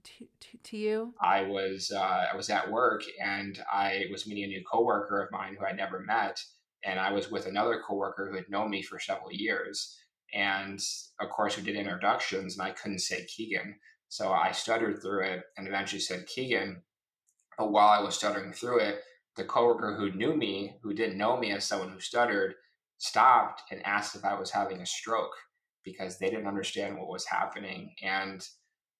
to, 0.40 0.58
to 0.64 0.76
you? 0.76 1.14
I 1.20 1.42
was 1.42 1.92
uh, 1.94 2.26
I 2.32 2.36
was 2.36 2.50
at 2.50 2.70
work 2.70 3.02
and 3.22 3.58
I 3.72 4.04
was 4.10 4.26
meeting 4.26 4.44
a 4.44 4.48
new 4.48 4.64
coworker 4.70 5.22
of 5.22 5.30
mine 5.30 5.56
who 5.58 5.64
I'd 5.64 5.76
never 5.76 6.00
met, 6.00 6.42
and 6.84 6.98
I 6.98 7.12
was 7.12 7.30
with 7.30 7.46
another 7.46 7.82
coworker 7.86 8.28
who 8.28 8.36
had 8.36 8.50
known 8.50 8.70
me 8.70 8.82
for 8.82 8.98
several 8.98 9.32
years. 9.32 9.96
And 10.34 10.80
of 11.20 11.30
course, 11.30 11.56
we 11.56 11.62
did 11.62 11.76
introductions, 11.76 12.58
and 12.58 12.66
I 12.66 12.72
couldn't 12.72 12.98
say 12.98 13.24
Keegan, 13.24 13.76
so 14.08 14.32
I 14.32 14.52
stuttered 14.52 15.00
through 15.00 15.24
it 15.24 15.42
and 15.56 15.68
eventually 15.68 16.00
said 16.00 16.26
Keegan. 16.26 16.82
But 17.56 17.72
while 17.72 17.88
I 17.88 18.02
was 18.02 18.16
stuttering 18.16 18.52
through 18.52 18.80
it, 18.80 19.00
the 19.36 19.44
coworker 19.44 19.96
who 19.96 20.12
knew 20.12 20.36
me, 20.36 20.76
who 20.82 20.94
didn't 20.94 21.18
know 21.18 21.36
me 21.36 21.52
as 21.52 21.64
someone 21.64 21.90
who 21.90 22.00
stuttered, 22.00 22.54
stopped 22.98 23.62
and 23.70 23.84
asked 23.84 24.16
if 24.16 24.24
I 24.24 24.38
was 24.38 24.50
having 24.50 24.80
a 24.80 24.86
stroke 24.86 25.34
because 25.86 26.18
they 26.18 26.28
didn't 26.28 26.48
understand 26.48 26.98
what 26.98 27.08
was 27.08 27.24
happening. 27.24 27.94
And 28.02 28.46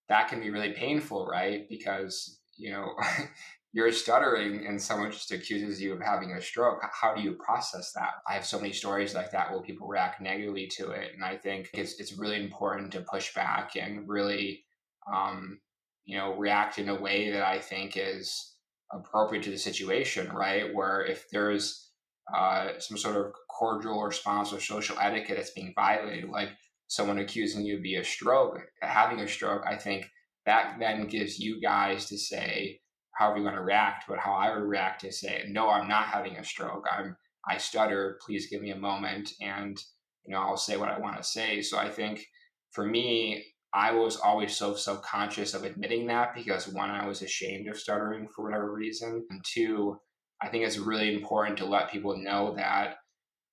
that 0.08 0.28
can 0.28 0.40
be 0.40 0.50
really 0.50 0.72
painful, 0.72 1.26
right? 1.26 1.68
Because, 1.68 2.38
you 2.56 2.70
know, 2.70 2.94
you're 3.72 3.92
stuttering 3.92 4.66
and 4.66 4.80
someone 4.80 5.10
just 5.10 5.32
accuses 5.32 5.82
you 5.82 5.92
of 5.92 6.00
having 6.00 6.32
a 6.32 6.40
stroke. 6.40 6.80
How 6.98 7.14
do 7.14 7.20
you 7.20 7.32
process 7.32 7.92
that? 7.92 8.12
I 8.26 8.32
have 8.32 8.46
so 8.46 8.58
many 8.58 8.72
stories 8.72 9.14
like 9.14 9.32
that 9.32 9.50
where 9.50 9.60
people 9.60 9.88
react 9.88 10.22
negatively 10.22 10.68
to 10.78 10.92
it. 10.92 11.10
And 11.12 11.24
I 11.24 11.36
think 11.36 11.70
it's, 11.74 12.00
it's 12.00 12.16
really 12.16 12.40
important 12.40 12.92
to 12.92 13.00
push 13.00 13.34
back 13.34 13.72
and 13.76 14.08
really, 14.08 14.64
um, 15.12 15.58
you 16.04 16.16
know, 16.16 16.36
react 16.36 16.78
in 16.78 16.88
a 16.88 17.00
way 17.00 17.32
that 17.32 17.42
I 17.42 17.58
think 17.58 17.96
is 17.96 18.54
appropriate 18.92 19.42
to 19.42 19.50
the 19.50 19.58
situation, 19.58 20.32
right? 20.32 20.72
Where 20.72 21.04
if 21.04 21.28
there's 21.30 21.90
uh, 22.32 22.78
some 22.78 22.96
sort 22.96 23.16
of 23.16 23.32
cordial 23.50 24.02
response 24.02 24.52
or 24.52 24.60
social 24.60 24.96
etiquette 25.00 25.36
that's 25.36 25.50
being 25.50 25.72
violated, 25.74 26.30
like 26.30 26.50
someone 26.88 27.18
accusing 27.18 27.64
you 27.64 27.80
be 27.80 27.96
a 27.96 28.04
stroke, 28.04 28.60
having 28.80 29.20
a 29.20 29.28
stroke, 29.28 29.62
I 29.66 29.76
think 29.76 30.06
that 30.44 30.76
then 30.78 31.06
gives 31.06 31.38
you 31.38 31.60
guys 31.60 32.06
to 32.06 32.18
say 32.18 32.80
however 33.12 33.38
you 33.38 33.44
want 33.44 33.56
to 33.56 33.62
react, 33.62 34.04
but 34.08 34.18
how 34.18 34.34
I 34.34 34.54
would 34.54 34.64
react 34.64 35.00
to 35.00 35.12
say, 35.12 35.44
no, 35.48 35.68
I'm 35.68 35.88
not 35.88 36.06
having 36.06 36.36
a 36.36 36.44
stroke. 36.44 36.84
I'm 36.90 37.16
I 37.48 37.58
stutter. 37.58 38.18
Please 38.24 38.48
give 38.48 38.60
me 38.60 38.70
a 38.70 38.76
moment, 38.76 39.32
and 39.40 39.80
you 40.24 40.34
know 40.34 40.40
I'll 40.40 40.56
say 40.56 40.76
what 40.76 40.88
I 40.88 40.98
want 40.98 41.16
to 41.16 41.22
say. 41.22 41.62
So 41.62 41.78
I 41.78 41.88
think 41.88 42.26
for 42.72 42.84
me, 42.84 43.44
I 43.72 43.92
was 43.92 44.16
always 44.16 44.56
so 44.56 44.74
subconscious 44.74 45.54
of 45.54 45.64
admitting 45.64 46.06
that 46.08 46.34
because 46.34 46.68
one, 46.68 46.90
I 46.90 47.06
was 47.06 47.22
ashamed 47.22 47.68
of 47.68 47.78
stuttering 47.78 48.28
for 48.34 48.44
whatever 48.44 48.72
reason, 48.72 49.24
and 49.30 49.44
two, 49.44 49.98
I 50.42 50.48
think 50.48 50.64
it's 50.64 50.78
really 50.78 51.14
important 51.14 51.58
to 51.58 51.66
let 51.66 51.90
people 51.90 52.16
know 52.16 52.54
that 52.56 52.96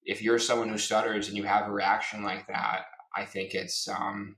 if 0.04 0.22
you're 0.22 0.40
someone 0.40 0.70
who 0.70 0.78
stutters 0.78 1.28
and 1.28 1.38
you 1.38 1.44
have 1.44 1.68
a 1.68 1.72
reaction 1.72 2.24
like 2.24 2.48
that, 2.48 2.86
I 3.16 3.26
think 3.26 3.54
it's 3.54 3.88
um, 3.88 4.38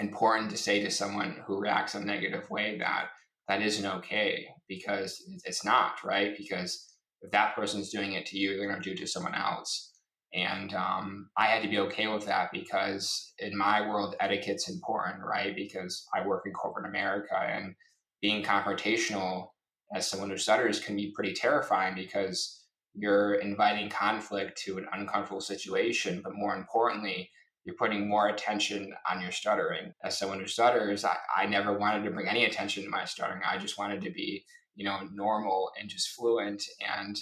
important 0.00 0.50
to 0.50 0.56
say 0.56 0.82
to 0.82 0.90
someone 0.90 1.42
who 1.46 1.58
reacts 1.58 1.94
in 1.94 2.02
a 2.02 2.06
negative 2.06 2.50
way 2.50 2.78
that 2.78 3.08
that 3.48 3.62
isn't 3.62 3.86
okay 3.86 4.48
because 4.68 5.22
it's 5.44 5.64
not 5.64 6.02
right 6.04 6.36
because 6.36 6.94
if 7.20 7.30
that 7.30 7.54
person's 7.54 7.90
doing 7.90 8.12
it 8.12 8.26
to 8.26 8.38
you, 8.38 8.56
they're 8.56 8.68
going 8.68 8.82
to 8.82 8.88
do 8.88 8.94
it 8.94 8.98
to 8.98 9.06
someone 9.06 9.34
else. 9.34 9.92
And 10.32 10.74
um, 10.74 11.30
I 11.36 11.46
had 11.46 11.62
to 11.62 11.68
be 11.68 11.78
okay 11.78 12.08
with 12.08 12.26
that 12.26 12.50
because 12.52 13.32
in 13.38 13.56
my 13.56 13.80
world, 13.82 14.16
etiquette's 14.20 14.68
important, 14.68 15.22
right? 15.24 15.54
Because 15.54 16.06
I 16.14 16.26
work 16.26 16.42
in 16.44 16.52
corporate 16.52 16.88
America 16.88 17.36
and 17.38 17.74
being 18.20 18.42
confrontational 18.42 19.48
as 19.94 20.08
someone 20.08 20.30
who 20.30 20.36
stutters 20.36 20.80
can 20.80 20.96
be 20.96 21.12
pretty 21.14 21.34
terrifying 21.34 21.94
because 21.94 22.64
you're 22.94 23.34
inviting 23.34 23.88
conflict 23.88 24.58
to 24.64 24.78
an 24.78 24.86
uncomfortable 24.92 25.40
situation. 25.40 26.20
But 26.22 26.34
more 26.34 26.56
importantly, 26.56 27.30
you're 27.64 27.76
putting 27.76 28.08
more 28.08 28.28
attention 28.28 28.94
on 29.10 29.20
your 29.20 29.32
stuttering. 29.32 29.94
As 30.02 30.18
someone 30.18 30.40
who 30.40 30.46
stutters, 30.46 31.04
I, 31.04 31.16
I 31.34 31.46
never 31.46 31.76
wanted 31.76 32.04
to 32.04 32.10
bring 32.10 32.28
any 32.28 32.44
attention 32.44 32.84
to 32.84 32.90
my 32.90 33.04
stuttering. 33.04 33.42
I 33.48 33.58
just 33.58 33.78
wanted 33.78 34.02
to 34.02 34.10
be, 34.10 34.44
you 34.74 34.84
know, 34.84 35.00
normal 35.12 35.70
and 35.80 35.88
just 35.88 36.10
fluent. 36.10 36.62
And 36.86 37.18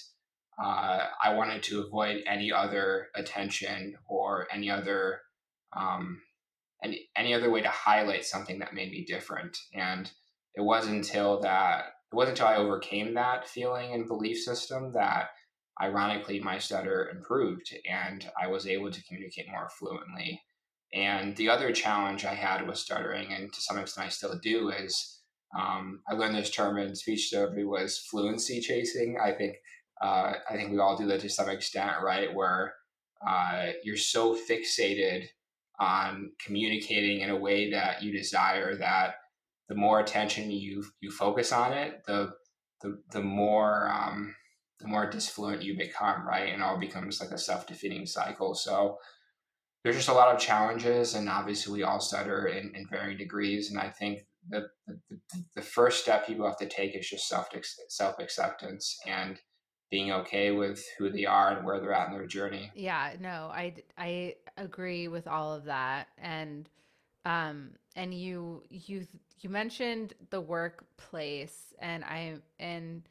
uh, 0.62 1.07
I 1.22 1.35
wanted 1.35 1.62
to 1.64 1.83
avoid 1.83 2.24
any 2.26 2.52
other 2.52 3.09
attention 3.14 3.96
or 4.09 4.48
any 4.52 4.70
other 4.70 5.20
um, 5.74 6.20
any 6.83 7.09
any 7.16 7.33
other 7.33 7.50
way 7.50 7.62
to 7.62 7.68
highlight 7.68 8.24
something 8.24 8.59
that 8.59 8.74
made 8.74 8.90
me 8.90 9.05
different. 9.05 9.57
And 9.72 10.11
it 10.55 10.61
wasn't 10.61 10.96
until 10.96 11.40
that 11.40 11.85
it 12.12 12.16
wasn't 12.16 12.38
until 12.38 12.52
I 12.52 12.57
overcame 12.57 13.14
that 13.14 13.48
feeling 13.48 13.94
and 13.94 14.09
belief 14.09 14.38
system 14.38 14.92
that 14.92 15.31
ironically 15.82 16.38
my 16.40 16.58
stutter 16.58 17.10
improved 17.10 17.74
and 17.90 18.30
I 18.40 18.46
was 18.46 18.66
able 18.66 18.90
to 18.90 19.04
communicate 19.04 19.50
more 19.50 19.68
fluently. 19.78 20.40
And 20.94 21.36
the 21.36 21.48
other 21.48 21.72
challenge 21.72 22.24
I 22.24 22.34
had 22.34 22.66
with 22.66 22.76
stuttering, 22.76 23.32
and 23.32 23.52
to 23.52 23.60
some 23.60 23.78
extent 23.78 24.06
I 24.06 24.10
still 24.10 24.38
do, 24.42 24.70
is 24.70 25.20
um, 25.58 26.00
I 26.08 26.14
learned 26.14 26.34
this 26.34 26.50
term 26.50 26.78
in 26.78 26.94
speech 26.94 27.30
therapy 27.32 27.64
was 27.64 27.98
fluency 27.98 28.60
chasing. 28.60 29.16
I 29.22 29.32
think 29.32 29.56
uh, 30.02 30.34
I 30.48 30.54
think 30.54 30.70
we 30.70 30.78
all 30.78 30.96
do 30.96 31.06
that 31.06 31.20
to 31.20 31.28
some 31.28 31.48
extent, 31.48 31.92
right? 32.02 32.34
Where 32.34 32.74
uh, 33.26 33.68
you're 33.84 33.96
so 33.96 34.36
fixated 34.36 35.26
on 35.80 36.32
communicating 36.44 37.20
in 37.20 37.30
a 37.30 37.36
way 37.36 37.70
that 37.70 38.02
you 38.02 38.12
desire 38.12 38.76
that 38.76 39.14
the 39.68 39.74
more 39.74 40.00
attention 40.00 40.50
you 40.50 40.84
you 41.00 41.10
focus 41.10 41.52
on 41.52 41.72
it, 41.72 42.02
the 42.06 42.32
the 42.82 43.00
the 43.12 43.22
more 43.22 43.88
um, 43.90 44.34
the 44.82 44.88
more 44.88 45.08
disfluent 45.08 45.62
you 45.62 45.76
become, 45.76 46.26
right? 46.26 46.52
And 46.52 46.62
all 46.62 46.78
becomes 46.78 47.20
like 47.20 47.30
a 47.30 47.38
self 47.38 47.66
defeating 47.66 48.06
cycle. 48.06 48.54
So 48.54 48.98
there's 49.82 49.96
just 49.96 50.08
a 50.08 50.14
lot 50.14 50.34
of 50.34 50.40
challenges, 50.40 51.14
and 51.14 51.28
obviously 51.28 51.72
we 51.72 51.82
all 51.82 52.00
stutter 52.00 52.46
in, 52.46 52.74
in 52.74 52.86
varying 52.88 53.18
degrees. 53.18 53.70
And 53.70 53.80
I 53.80 53.88
think 53.88 54.26
the, 54.48 54.68
the 54.86 55.20
the 55.54 55.62
first 55.62 56.02
step 56.02 56.26
people 56.26 56.46
have 56.46 56.58
to 56.58 56.68
take 56.68 56.96
is 56.96 57.08
just 57.08 57.28
self 57.28 57.48
self 57.88 58.18
acceptance 58.18 58.98
and 59.06 59.40
being 59.90 60.10
okay 60.10 60.50
with 60.50 60.82
who 60.98 61.10
they 61.10 61.26
are 61.26 61.56
and 61.56 61.66
where 61.66 61.78
they're 61.78 61.92
at 61.92 62.08
in 62.08 62.14
their 62.14 62.26
journey. 62.26 62.70
Yeah, 62.74 63.12
no, 63.20 63.50
I 63.52 63.74
I 63.98 64.36
agree 64.56 65.08
with 65.08 65.26
all 65.28 65.54
of 65.54 65.64
that, 65.64 66.08
and 66.18 66.68
um, 67.24 67.70
and 67.94 68.14
you 68.14 68.62
you 68.70 69.06
you 69.40 69.50
mentioned 69.50 70.14
the 70.30 70.40
workplace, 70.40 71.74
and 71.78 72.04
I 72.04 72.36
and 72.58 73.02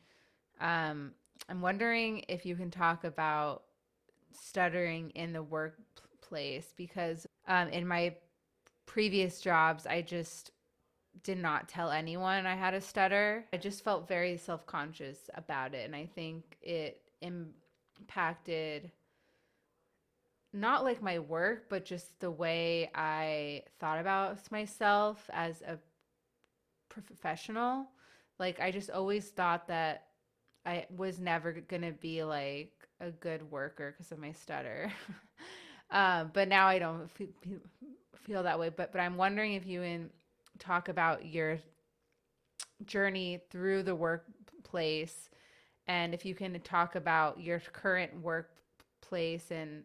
um, 0.59 1.11
I'm 1.49 1.61
wondering 1.61 2.23
if 2.27 2.45
you 2.45 2.55
can 2.55 2.71
talk 2.71 3.03
about 3.03 3.63
stuttering 4.33 5.09
in 5.11 5.33
the 5.33 5.43
workplace 5.43 6.73
because 6.77 7.27
um, 7.47 7.67
in 7.69 7.87
my 7.87 8.15
previous 8.85 9.41
jobs, 9.41 9.85
I 9.85 10.01
just 10.01 10.51
did 11.23 11.37
not 11.37 11.67
tell 11.67 11.91
anyone 11.91 12.45
I 12.45 12.55
had 12.55 12.73
a 12.73 12.81
stutter. 12.81 13.45
I 13.53 13.57
just 13.57 13.83
felt 13.83 14.07
very 14.07 14.37
self 14.37 14.65
conscious 14.65 15.29
about 15.35 15.73
it. 15.73 15.85
And 15.85 15.95
I 15.95 16.05
think 16.05 16.57
it 16.61 17.01
impacted 17.21 18.91
not 20.53 20.83
like 20.83 21.01
my 21.01 21.19
work, 21.19 21.69
but 21.69 21.85
just 21.85 22.19
the 22.19 22.31
way 22.31 22.91
I 22.93 23.63
thought 23.79 23.99
about 23.99 24.51
myself 24.51 25.29
as 25.31 25.61
a 25.61 25.77
professional. 26.89 27.87
Like, 28.37 28.59
I 28.59 28.71
just 28.71 28.89
always 28.89 29.29
thought 29.29 29.67
that 29.67 30.07
I 30.65 30.85
was 30.95 31.19
never 31.19 31.53
going 31.53 31.81
to 31.81 31.91
be 31.91 32.23
like 32.23 32.71
a 32.99 33.11
good 33.11 33.49
worker 33.49 33.91
because 33.91 34.11
of 34.11 34.19
my 34.19 34.31
stutter. 34.31 34.91
um, 35.91 36.31
but 36.33 36.47
now 36.47 36.67
I 36.67 36.79
don't 36.79 37.09
feel, 37.11 37.29
feel 38.15 38.43
that 38.43 38.59
way. 38.59 38.69
But, 38.69 38.91
but 38.91 38.99
I'm 38.99 39.17
wondering 39.17 39.53
if 39.53 39.65
you 39.65 39.81
can 39.81 40.09
talk 40.59 40.89
about 40.89 41.25
your 41.25 41.57
journey 42.85 43.39
through 43.49 43.83
the 43.83 43.95
workplace 43.95 45.29
and 45.87 46.13
if 46.13 46.25
you 46.25 46.35
can 46.35 46.59
talk 46.61 46.95
about 46.95 47.39
your 47.39 47.59
current 47.59 48.21
workplace 48.21 49.51
and 49.51 49.83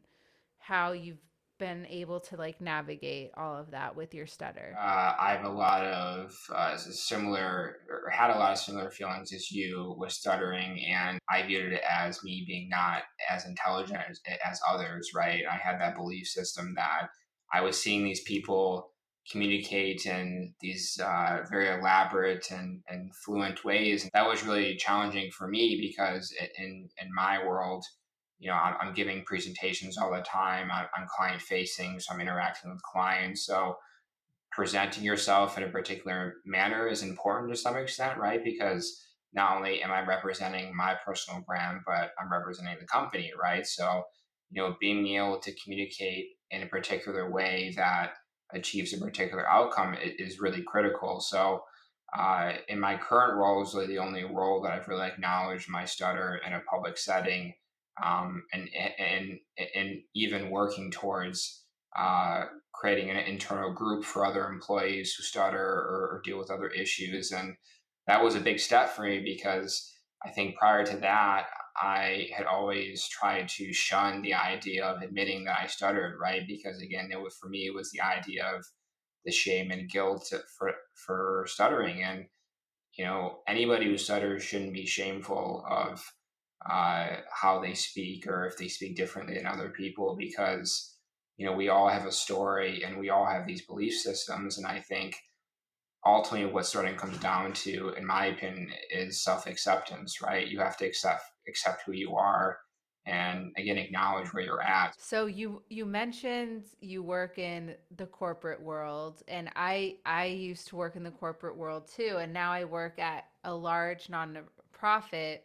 how 0.59 0.93
you've 0.93 1.19
been 1.59 1.87
able 1.87 2.21
to 2.21 2.37
like 2.37 2.61
navigate 2.61 3.31
all 3.37 3.57
of 3.57 3.71
that 3.71 3.97
with 3.97 4.14
your 4.14 4.27
stutter? 4.27 4.75
Uh, 4.79 5.14
I 5.19 5.33
have 5.37 5.45
a 5.45 5.53
lot 5.53 5.85
of 5.85 6.35
uh, 6.55 6.77
similar, 6.77 7.77
or 7.90 8.11
had 8.11 8.31
a 8.31 8.38
lot 8.38 8.53
of 8.53 8.59
similar 8.59 8.90
feelings 8.90 9.33
as 9.33 9.51
you 9.51 9.95
with 9.99 10.12
stuttering, 10.12 10.85
and 10.87 11.19
I 11.31 11.47
viewed 11.47 11.73
it 11.73 11.83
as 11.88 12.23
me 12.23 12.45
being 12.47 12.69
not 12.69 13.03
as 13.31 13.47
intelligent 13.47 14.01
as, 14.09 14.21
as 14.49 14.61
others. 14.69 15.11
Right? 15.14 15.42
I 15.51 15.57
had 15.57 15.81
that 15.81 15.97
belief 15.97 16.27
system 16.27 16.75
that 16.77 17.09
I 17.53 17.61
was 17.61 17.81
seeing 17.81 18.05
these 18.05 18.23
people 18.23 18.90
communicate 19.31 20.07
in 20.07 20.55
these 20.61 21.01
uh, 21.03 21.40
very 21.51 21.69
elaborate 21.69 22.51
and, 22.51 22.81
and 22.88 23.14
fluent 23.25 23.64
ways. 23.64 24.03
And 24.03 24.11
that 24.14 24.29
was 24.29 24.45
really 24.45 24.77
challenging 24.77 25.31
for 25.33 25.49
me 25.49 25.79
because 25.81 26.33
in, 26.59 26.88
in 27.01 27.14
my 27.14 27.45
world, 27.45 27.85
you 28.38 28.51
know, 28.51 28.57
I'm, 28.57 28.75
I'm 28.81 28.94
giving 28.94 29.25
presentations 29.25 29.96
all 29.96 30.12
the 30.12 30.20
time. 30.20 30.70
I'm, 30.70 30.87
I'm 30.96 31.09
client 31.09 31.40
facing, 31.40 32.01
so 32.01 32.14
I'm 32.14 32.20
interacting 32.20 32.70
with 32.70 32.83
clients. 32.83 33.46
So 33.46 33.77
presenting 34.53 35.05
yourself 35.05 35.57
in 35.57 35.64
a 35.64 35.68
particular 35.68 36.35
manner 36.44 36.88
is 36.88 37.03
important 37.03 37.53
to 37.53 37.59
some 37.59 37.77
extent, 37.77 38.18
right? 38.18 38.42
Because 38.42 39.03
not 39.33 39.57
only 39.57 39.83
am 39.83 39.92
I 39.92 40.05
representing 40.05 40.75
my 40.75 40.96
personal 41.05 41.42
brand, 41.46 41.81
but 41.87 42.12
I'm 42.18 42.33
representing 42.33 42.77
the 42.81 42.87
company, 42.87 43.33
right? 43.40 43.66
So, 43.66 44.03
you 44.51 44.62
know, 44.62 44.77
being 44.81 45.07
able 45.09 45.38
to 45.40 45.55
communicate 45.62 46.27
in 46.51 46.62
a 46.62 46.66
particular 46.66 47.31
way 47.31 47.75
that 47.77 48.12
achieves 48.53 48.94
a 48.94 48.99
particular 48.99 49.46
outcome 49.49 49.96
is 50.01 50.40
really 50.40 50.62
critical. 50.62 51.20
So, 51.20 51.62
uh, 52.16 52.53
in 52.68 52.79
my 52.81 52.96
current 52.96 53.37
role, 53.37 53.62
is 53.62 53.75
really 53.75 53.88
the 53.88 53.99
only 53.99 54.25
role 54.25 54.62
that 54.62 54.72
I've 54.72 54.88
really 54.88 55.07
acknowledged 55.07 55.68
my 55.68 55.85
stutter 55.85 56.40
in 56.46 56.53
a 56.53 56.61
public 56.61 56.96
setting, 56.96 57.53
um, 58.03 58.45
and 58.53 58.69
and 58.99 59.39
and 59.75 60.01
even 60.15 60.51
working 60.51 60.91
towards 60.91 61.65
uh, 61.97 62.45
creating 62.75 63.11
an 63.11 63.17
internal 63.17 63.73
group 63.73 64.05
for 64.05 64.27
other 64.27 64.47
employees 64.49 65.15
who 65.15 65.23
stutter 65.23 65.59
or, 65.59 66.11
or 66.13 66.23
deal 66.25 66.39
with 66.39 66.51
other 66.51 66.69
issues, 66.69 67.33
and 67.33 67.57
that 68.07 68.23
was 68.23 68.35
a 68.35 68.41
big 68.41 68.61
step 68.61 68.91
for 68.91 69.03
me 69.03 69.23
because 69.25 69.93
I 70.25 70.31
think 70.31 70.57
prior 70.57 70.85
to 70.85 70.97
that, 70.99 71.47
I 71.81 72.29
had 72.37 72.47
always 72.47 73.07
tried 73.09 73.49
to 73.51 73.73
shun 73.73 74.23
the 74.23 74.35
idea 74.35 74.85
of 74.85 75.03
admitting 75.03 75.45
that 75.45 75.59
I 75.63 75.67
stuttered, 75.67 76.19
right? 76.21 76.43
Because 76.47 76.81
again, 76.81 77.11
it 77.13 77.21
was 77.21 77.37
for 77.37 77.49
me 77.49 77.67
it 77.67 77.75
was 77.75 77.91
the 77.91 78.01
idea 78.01 78.45
of 78.47 78.65
the 79.25 79.33
shame 79.33 79.71
and 79.71 79.91
guilt 79.91 80.33
for 80.59 80.73
for 80.95 81.45
stuttering, 81.49 82.03
and 82.03 82.27
you 82.97 83.05
know 83.05 83.41
anybody 83.49 83.87
who 83.87 83.99
stutters 83.99 84.43
shouldn't 84.43 84.73
be 84.75 84.87
shameful 84.87 85.65
of 85.69 86.05
uh, 86.64 87.09
how 87.31 87.61
they 87.61 87.75
speak 87.75 88.27
or 88.27 88.47
if 88.47 88.57
they 88.57 88.69
speak 88.69 88.97
differently 88.97 89.35
than 89.35 89.47
other 89.47 89.69
people 89.69 90.16
because 90.19 90.97
you 91.37 91.47
know 91.47 91.55
we 91.55 91.69
all 91.69 91.88
have 91.88 92.07
a 92.07 92.12
story 92.12 92.83
and 92.83 92.99
we 92.99 93.11
all 93.11 93.27
have 93.27 93.47
these 93.47 93.66
belief 93.66 93.95
systems, 93.95 94.59
and 94.59 94.66
I 94.66 94.81
think 94.81 95.16
ultimately 96.05 96.51
what 96.51 96.66
stuttering 96.66 96.97
comes 96.97 97.19
down 97.19 97.53
to, 97.53 97.90
in 97.97 98.07
my 98.07 98.27
opinion, 98.27 98.71
is 98.90 99.23
self 99.23 99.47
acceptance, 99.47 100.23
right? 100.23 100.47
You 100.47 100.61
have 100.61 100.77
to 100.79 100.87
accept 100.87 101.23
accept 101.49 101.83
who 101.87 101.92
you 101.92 102.16
are 102.16 102.59
and 103.07 103.53
again 103.57 103.79
acknowledge 103.79 104.33
where 104.33 104.42
you're 104.42 104.62
at. 104.62 104.95
So 104.99 105.27
you 105.27 105.62
you 105.69 105.87
mentioned 105.87 106.64
you 106.81 107.03
work 107.03 107.38
in 107.38 107.75
the 107.97 108.07
corporate 108.07 108.61
world 108.61 109.23
and 109.29 109.49
i 109.55 109.97
i 110.05 110.25
used 110.25 110.66
to 110.69 110.77
work 110.77 110.97
in 110.97 111.05
the 111.05 111.11
corporate 111.11 111.57
world 111.57 111.88
too. 111.88 112.19
And 112.21 112.33
now 112.33 112.51
i 112.51 112.64
work 112.64 112.99
at 112.99 113.27
a 113.45 113.55
large 113.55 114.09
non-profit 114.09 115.45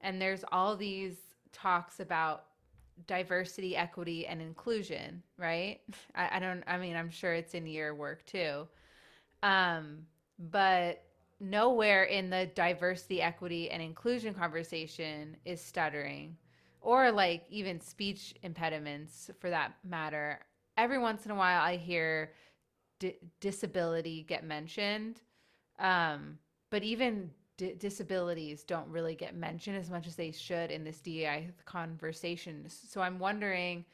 and 0.00 0.20
there's 0.20 0.44
all 0.52 0.76
these 0.76 1.16
talks 1.52 2.00
about 2.00 2.44
diversity 3.06 3.76
equity 3.76 4.26
and 4.26 4.42
inclusion 4.42 5.22
right 5.36 5.80
I, 6.14 6.36
I 6.36 6.38
don't 6.40 6.64
i 6.66 6.76
mean 6.76 6.96
i'm 6.96 7.10
sure 7.10 7.32
it's 7.32 7.54
in 7.54 7.66
your 7.66 7.94
work 7.94 8.26
too 8.26 8.66
um 9.42 9.98
but 10.38 11.04
nowhere 11.40 12.04
in 12.04 12.30
the 12.30 12.46
diversity, 12.54 13.22
equity, 13.22 13.70
and 13.70 13.82
inclusion 13.82 14.34
conversation 14.34 15.36
is 15.44 15.60
stuttering 15.60 16.36
or 16.80 17.10
like 17.10 17.44
even 17.50 17.80
speech 17.80 18.34
impediments 18.42 19.30
for 19.40 19.50
that 19.50 19.72
matter. 19.84 20.40
Every 20.76 20.98
once 20.98 21.24
in 21.24 21.32
a 21.32 21.34
while, 21.34 21.60
I 21.62 21.76
hear 21.76 22.32
d- 22.98 23.16
disability 23.40 24.24
get 24.28 24.44
mentioned. 24.44 25.20
Um, 25.78 26.38
but 26.70 26.82
even 26.82 27.30
d- 27.58 27.74
disabilities 27.78 28.62
don't 28.62 28.88
really 28.88 29.14
get 29.14 29.36
mentioned 29.36 29.76
as 29.76 29.90
much 29.90 30.06
as 30.06 30.16
they 30.16 30.30
should 30.30 30.70
in 30.70 30.84
this 30.84 31.00
DEI 31.00 31.50
conversation. 31.66 32.64
So 32.68 33.02
I'm 33.02 33.18
wondering, 33.18 33.84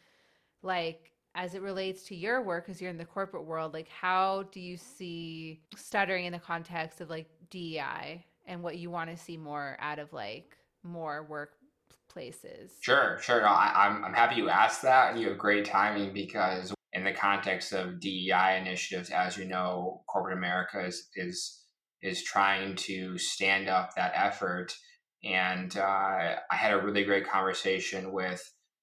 like, 0.62 1.10
as 1.34 1.54
it 1.54 1.62
relates 1.62 2.04
to 2.04 2.14
your 2.14 2.42
work 2.42 2.66
because 2.66 2.80
you're 2.80 2.90
in 2.90 2.96
the 2.96 3.04
corporate 3.04 3.44
world 3.44 3.74
like 3.74 3.88
how 3.88 4.44
do 4.52 4.60
you 4.60 4.76
see 4.76 5.60
stuttering 5.74 6.26
in 6.26 6.32
the 6.32 6.38
context 6.38 7.00
of 7.00 7.10
like 7.10 7.28
DEI 7.50 8.24
and 8.46 8.62
what 8.62 8.78
you 8.78 8.90
want 8.90 9.10
to 9.10 9.16
see 9.16 9.36
more 9.36 9.76
out 9.80 9.98
of 9.98 10.12
like 10.12 10.56
more 10.84 11.26
workplaces? 11.28 12.70
Sure 12.80 13.18
sure. 13.20 13.40
No, 13.40 13.48
I, 13.48 13.86
am 13.86 13.96
I'm, 13.96 14.04
I'm 14.06 14.14
happy 14.14 14.36
you 14.36 14.48
asked 14.48 14.82
that. 14.82 15.16
You 15.16 15.30
have 15.30 15.38
great 15.38 15.64
timing 15.64 16.12
because 16.12 16.72
in 16.92 17.02
the 17.02 17.12
context 17.12 17.72
of 17.72 17.98
DEI 17.98 18.58
initiatives 18.60 19.10
as 19.10 19.36
you 19.36 19.44
know 19.44 20.02
corporate 20.06 20.38
America 20.38 20.84
is 20.84 21.08
is 21.16 21.63
is 22.04 22.22
trying 22.22 22.76
to 22.76 23.18
stand 23.18 23.68
up 23.68 23.96
that 23.96 24.12
effort 24.14 24.76
and 25.24 25.76
uh, 25.76 26.36
I 26.50 26.54
had 26.54 26.72
a 26.72 26.82
really 26.82 27.04
great 27.04 27.26
conversation 27.26 28.12
with 28.12 28.42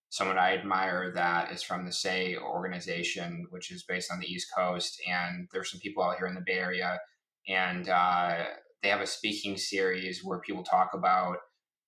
someone 0.09 0.37
I 0.37 0.57
admire 0.57 1.11
that 1.13 1.51
is 1.51 1.61
from 1.61 1.85
the 1.85 1.91
SAY 1.91 2.35
organization, 2.35 3.45
which 3.51 3.71
is 3.71 3.83
based 3.83 4.11
on 4.11 4.19
the 4.19 4.27
East 4.27 4.47
Coast. 4.55 4.99
And 5.07 5.47
there's 5.53 5.71
some 5.71 5.79
people 5.79 6.03
out 6.03 6.17
here 6.17 6.27
in 6.27 6.33
the 6.33 6.43
Bay 6.45 6.53
Area, 6.53 6.99
and 7.47 7.87
uh, 7.87 8.45
they 8.81 8.89
have 8.89 9.01
a 9.01 9.07
speaking 9.07 9.55
series 9.55 10.23
where 10.23 10.39
people 10.39 10.63
talk 10.63 10.91
about 10.93 11.37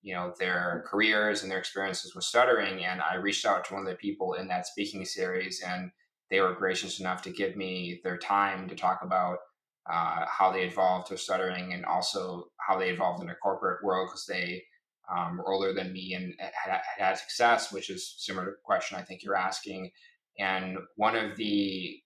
you 0.03 0.13
know 0.13 0.33
their 0.37 0.83
careers 0.87 1.41
and 1.41 1.51
their 1.51 1.59
experiences 1.59 2.13
with 2.13 2.23
stuttering. 2.23 2.85
And 2.85 3.01
I 3.01 3.15
reached 3.15 3.45
out 3.45 3.65
to 3.65 3.73
one 3.73 3.83
of 3.83 3.89
the 3.89 3.95
people 3.95 4.33
in 4.33 4.47
that 4.49 4.67
speaking 4.67 5.03
series, 5.05 5.63
and 5.65 5.91
they 6.29 6.41
were 6.41 6.53
gracious 6.53 6.99
enough 6.99 7.23
to 7.23 7.31
give 7.31 7.55
me 7.55 8.01
their 8.03 8.17
time 8.17 8.69
to 8.69 8.75
talk 8.75 8.99
about 9.01 9.39
uh, 9.91 10.25
how 10.27 10.51
they 10.51 10.63
evolved 10.63 11.07
to 11.07 11.17
stuttering 11.17 11.73
and 11.73 11.85
also 11.85 12.45
how 12.57 12.77
they 12.79 12.89
evolved 12.89 13.21
in 13.21 13.27
the 13.27 13.35
corporate 13.35 13.83
world 13.83 14.07
because 14.07 14.25
they 14.25 14.63
um, 15.13 15.37
were 15.37 15.53
older 15.53 15.73
than 15.73 15.91
me 15.91 16.13
and 16.13 16.33
had, 16.39 16.79
had 16.97 17.17
success, 17.17 17.71
which 17.71 17.89
is 17.89 18.15
similar 18.17 18.45
to 18.45 18.51
the 18.51 18.57
question 18.63 18.97
I 18.97 19.01
think 19.01 19.23
you're 19.23 19.35
asking. 19.35 19.91
And 20.39 20.77
one 20.95 21.15
of 21.15 21.35
the 21.37 21.99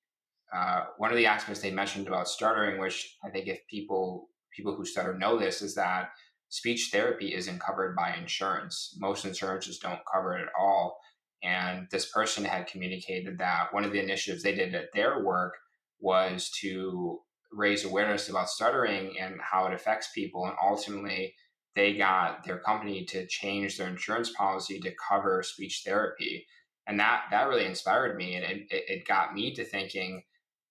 uh, 0.56 0.86
one 0.98 1.12
of 1.12 1.18
the 1.18 1.26
aspects 1.26 1.62
they 1.62 1.72
mentioned 1.72 2.08
about 2.08 2.30
stuttering, 2.30 2.80
which 2.80 3.18
I 3.24 3.30
think 3.30 3.48
if 3.48 3.60
people 3.70 4.30
people 4.56 4.76
who 4.76 4.86
stutter 4.86 5.18
know 5.18 5.38
this, 5.38 5.62
is 5.62 5.76
that 5.76 6.10
speech 6.50 6.90
therapy 6.92 7.34
isn't 7.36 7.62
covered 7.62 7.96
by 7.96 8.16
insurance. 8.16 8.96
Most 9.00 9.26
insurances 9.26 9.80
don't 9.80 10.00
cover 10.12 10.38
it 10.38 10.44
at 10.44 10.54
all. 10.60 10.98
And 11.44 11.88
this 11.92 12.10
person 12.12 12.44
had 12.44 12.68
communicated 12.68 13.38
that 13.38 13.72
one 13.72 13.84
of 13.84 13.92
the 13.92 14.02
initiatives 14.02 14.42
they 14.42 14.56
did 14.56 14.74
at 14.74 14.94
their 14.94 15.24
work 15.24 15.54
was 16.00 16.50
to 16.62 17.20
raise 17.52 17.86
awareness 17.86 18.30
about 18.30 18.50
stuttering 18.50 19.18
and 19.20 19.40
how 19.42 19.66
it 19.68 19.74
affects 19.74 20.12
people, 20.14 20.46
and 20.46 20.56
ultimately 20.62 21.34
they 21.76 21.96
got 21.96 22.44
their 22.44 22.60
company 22.60 23.06
to 23.06 23.28
change 23.28 23.78
their 23.78 23.88
insurance 23.88 24.32
policy 24.32 24.80
to 24.80 24.96
cover 25.10 25.44
speech 25.44 25.84
therapy. 25.86 26.46
And 26.88 27.00
that 27.00 27.24
that 27.32 27.50
really 27.50 27.66
inspired 27.66 28.16
me 28.16 28.36
and 28.36 28.46
it, 28.46 28.68
it 28.70 29.08
got 29.08 29.34
me 29.34 29.54
to 29.56 29.66
thinking 29.66 30.24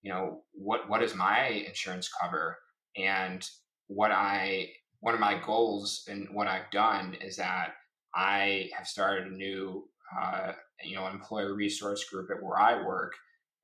you 0.03 0.12
know 0.12 0.43
what 0.53 0.89
what 0.89 1.01
does 1.01 1.15
my 1.15 1.49
insurance 1.49 2.09
cover? 2.09 2.59
And 2.97 3.47
what 3.89 4.11
i 4.11 4.69
one 5.01 5.15
of 5.15 5.21
my 5.21 5.41
goals 5.45 6.05
and 6.09 6.29
what 6.33 6.47
i've 6.47 6.71
done 6.73 7.15
is 7.21 7.37
that 7.37 7.75
i 8.15 8.69
have 8.77 8.87
started 8.87 9.27
a 9.27 9.37
new 9.37 9.89
uh, 10.21 10.53
you 10.85 10.95
know 10.95 11.07
employer 11.07 11.55
resource 11.55 12.05
group 12.05 12.29
at 12.31 12.43
where 12.43 12.59
i 12.59 12.85
work 12.85 13.12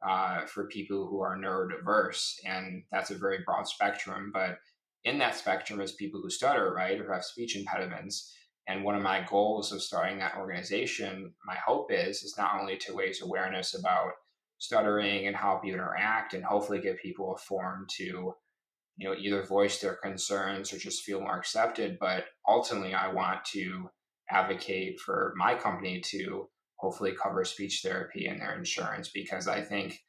uh, 0.06 0.44
for 0.46 0.66
people 0.66 1.06
who 1.06 1.20
are 1.20 1.36
neurodiverse 1.36 2.34
and 2.44 2.82
that's 2.90 3.10
a 3.10 3.18
very 3.18 3.38
broad 3.46 3.66
spectrum 3.66 4.30
but 4.32 4.58
in 5.04 5.18
that 5.18 5.36
spectrum 5.36 5.80
is 5.80 5.92
people 5.92 6.20
who 6.20 6.30
stutter, 6.30 6.72
right, 6.72 7.00
or 7.00 7.12
have 7.12 7.24
speech 7.24 7.56
impediments. 7.56 8.34
And 8.68 8.84
one 8.84 8.94
of 8.94 9.02
my 9.02 9.26
goals 9.28 9.72
of 9.72 9.82
starting 9.82 10.18
that 10.18 10.36
organization, 10.36 11.32
my 11.44 11.56
hope 11.56 11.90
is, 11.90 12.22
is 12.22 12.36
not 12.38 12.60
only 12.60 12.76
to 12.78 12.96
raise 12.96 13.20
awareness 13.20 13.74
about 13.74 14.12
stuttering 14.58 15.26
and 15.26 15.34
how 15.34 15.56
people 15.56 15.80
interact, 15.80 16.34
and 16.34 16.44
hopefully 16.44 16.80
give 16.80 16.98
people 16.98 17.34
a 17.34 17.38
forum 17.38 17.86
to, 17.96 18.32
you 18.96 19.08
know, 19.08 19.16
either 19.18 19.42
voice 19.42 19.80
their 19.80 19.96
concerns 19.96 20.72
or 20.72 20.78
just 20.78 21.02
feel 21.02 21.20
more 21.20 21.36
accepted. 21.36 21.98
But 21.98 22.26
ultimately, 22.46 22.94
I 22.94 23.12
want 23.12 23.44
to 23.46 23.90
advocate 24.30 25.00
for 25.00 25.34
my 25.36 25.56
company 25.56 26.00
to 26.10 26.48
hopefully 26.82 27.14
cover 27.20 27.44
speech 27.44 27.80
therapy 27.82 28.26
in 28.26 28.38
their 28.38 28.56
insurance 28.58 29.08
because 29.08 29.46
I 29.46 29.62
think 29.62 30.00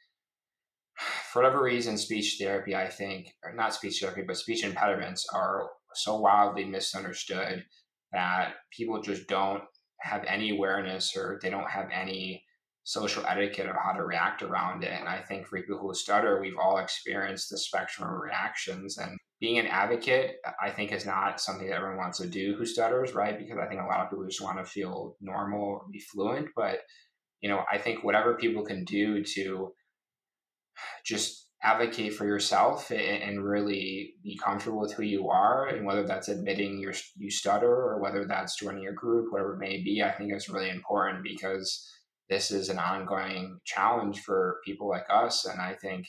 for 1.31 1.41
whatever 1.41 1.63
reason, 1.63 1.97
speech 1.97 2.37
therapy, 2.39 2.75
I 2.75 2.89
think, 2.89 3.33
or 3.43 3.53
not 3.53 3.75
speech 3.75 4.01
therapy, 4.01 4.23
but 4.25 4.37
speech 4.37 4.63
impediments 4.63 5.27
are 5.33 5.69
so 5.93 6.17
wildly 6.17 6.65
misunderstood 6.65 7.63
that 8.11 8.55
people 8.71 9.01
just 9.01 9.27
don't 9.27 9.61
have 10.01 10.23
any 10.27 10.49
awareness 10.49 11.15
or 11.15 11.39
they 11.41 11.49
don't 11.49 11.69
have 11.69 11.89
any 11.93 12.43
social 12.83 13.23
etiquette 13.27 13.67
of 13.69 13.75
how 13.75 13.93
to 13.93 14.03
react 14.03 14.41
around 14.41 14.83
it. 14.83 14.91
And 14.91 15.07
I 15.07 15.21
think 15.21 15.47
for 15.47 15.61
people 15.61 15.77
who 15.77 15.93
stutter, 15.93 16.41
we've 16.41 16.57
all 16.61 16.79
experienced 16.79 17.49
the 17.49 17.57
spectrum 17.57 18.09
of 18.09 18.19
reactions. 18.19 18.97
And 18.97 19.17
being 19.43 19.59
an 19.59 19.67
advocate, 19.67 20.37
I 20.63 20.69
think, 20.69 20.93
is 20.93 21.05
not 21.05 21.41
something 21.41 21.67
that 21.67 21.75
everyone 21.75 21.97
wants 21.97 22.19
to 22.19 22.27
do 22.27 22.55
who 22.57 22.65
stutters, 22.65 23.13
right? 23.13 23.37
Because 23.37 23.57
I 23.57 23.67
think 23.67 23.81
a 23.81 23.85
lot 23.85 23.99
of 23.99 24.09
people 24.09 24.25
just 24.25 24.41
want 24.41 24.57
to 24.57 24.63
feel 24.63 25.17
normal 25.19 25.61
or 25.61 25.81
be 25.91 25.99
fluent. 25.99 26.47
But, 26.55 26.79
you 27.41 27.49
know, 27.49 27.65
I 27.69 27.77
think 27.77 28.05
whatever 28.05 28.35
people 28.35 28.63
can 28.63 28.85
do 28.85 29.21
to 29.21 29.73
just 31.05 31.49
advocate 31.61 32.13
for 32.13 32.25
yourself 32.25 32.89
and, 32.89 33.43
really 33.43 34.13
be 34.23 34.39
comfortable 34.41 34.79
with 34.79 34.93
who 34.93 35.03
you 35.03 35.27
are 35.27 35.67
and 35.67 35.85
whether 35.85 36.07
that's 36.07 36.29
admitting 36.29 36.79
you 37.17 37.29
stutter 37.29 37.69
or 37.69 37.99
whether 37.99 38.25
that's 38.25 38.57
joining 38.57 38.87
a 38.87 38.93
group 38.93 39.31
whatever 39.31 39.55
it 39.55 39.59
may 39.59 39.81
be 39.81 40.01
i 40.01 40.11
think 40.11 40.33
is 40.33 40.49
really 40.49 40.69
important 40.69 41.21
because 41.23 41.85
this 42.29 42.51
is 42.51 42.69
an 42.69 42.79
ongoing 42.79 43.59
challenge 43.65 44.21
for 44.21 44.61
people 44.65 44.89
like 44.89 45.05
us 45.09 45.45
and 45.45 45.61
i 45.61 45.73
think 45.73 46.07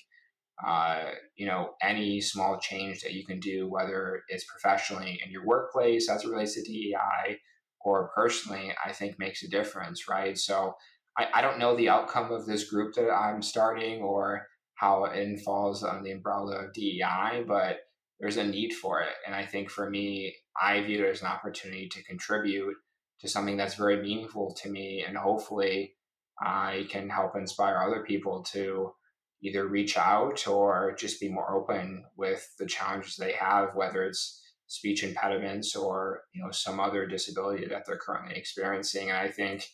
uh, 0.65 1.11
you 1.37 1.47
know 1.47 1.71
any 1.83 2.21
small 2.21 2.59
change 2.59 3.01
that 3.01 3.13
you 3.13 3.25
can 3.25 3.41
do 3.41 3.69
whether 3.69 4.23
it's 4.29 4.45
professionally 4.45 5.21
in 5.25 5.31
your 5.31 5.45
workplace 5.45 6.09
as 6.09 6.25
it 6.25 6.31
relates 6.31 6.55
to 6.55 6.63
dei 6.63 7.39
or 7.81 8.11
personally 8.15 8.73
i 8.85 8.93
think 8.93 9.19
makes 9.19 9.43
a 9.43 9.49
difference 9.49 10.09
right 10.09 10.39
so 10.39 10.75
I, 11.17 11.27
I 11.35 11.43
don't 11.43 11.59
know 11.59 11.77
the 11.77 11.89
outcome 11.89 12.31
of 12.31 12.47
this 12.47 12.71
group 12.71 12.95
that 12.95 13.11
i'm 13.11 13.43
starting 13.43 14.01
or 14.01 14.47
how 14.75 15.05
it 15.05 15.41
falls 15.41 15.83
on 15.83 16.03
the 16.03 16.13
umbrella 16.13 16.65
of 16.65 16.73
DEI, 16.75 17.45
but 17.47 17.79
there's 18.21 18.37
a 18.37 18.45
need 18.45 18.73
for 18.75 19.01
it. 19.01 19.15
And 19.27 19.35
I 19.35 19.47
think 19.47 19.71
for 19.71 19.89
me, 19.89 20.35
I 20.61 20.83
view 20.83 21.05
it 21.05 21.11
as 21.11 21.23
an 21.23 21.29
opportunity 21.29 21.89
to 21.89 22.05
contribute 22.05 22.75
to 23.21 23.29
something 23.29 23.57
that's 23.57 23.77
very 23.77 24.03
meaningful 24.03 24.55
to 24.63 24.71
me. 24.71 25.05
And 25.07 25.17
hopefully, 25.17 25.95
I 26.41 26.87
can 26.91 27.09
help 27.09 27.37
inspire 27.37 27.79
other 27.79 28.03
people 28.03 28.43
to 28.53 28.93
either 29.43 29.67
reach 29.67 29.97
out 29.97 30.47
or 30.47 30.95
just 30.99 31.21
be 31.21 31.29
more 31.29 31.55
open 31.55 32.05
with 32.17 32.47
the 32.59 32.67
challenges 32.67 33.17
they 33.17 33.33
have, 33.33 33.75
whether 33.75 34.05
it's 34.05 34.41
speech 34.67 35.05
impediments 35.05 35.77
or 35.77 36.23
you 36.35 36.43
know 36.43 36.51
some 36.51 36.81
other 36.81 37.07
disability 37.07 37.67
that 37.67 37.85
they're 37.87 37.99
currently 37.99 38.37
experiencing. 38.37 39.11
And 39.11 39.19
I 39.19 39.29
think 39.29 39.67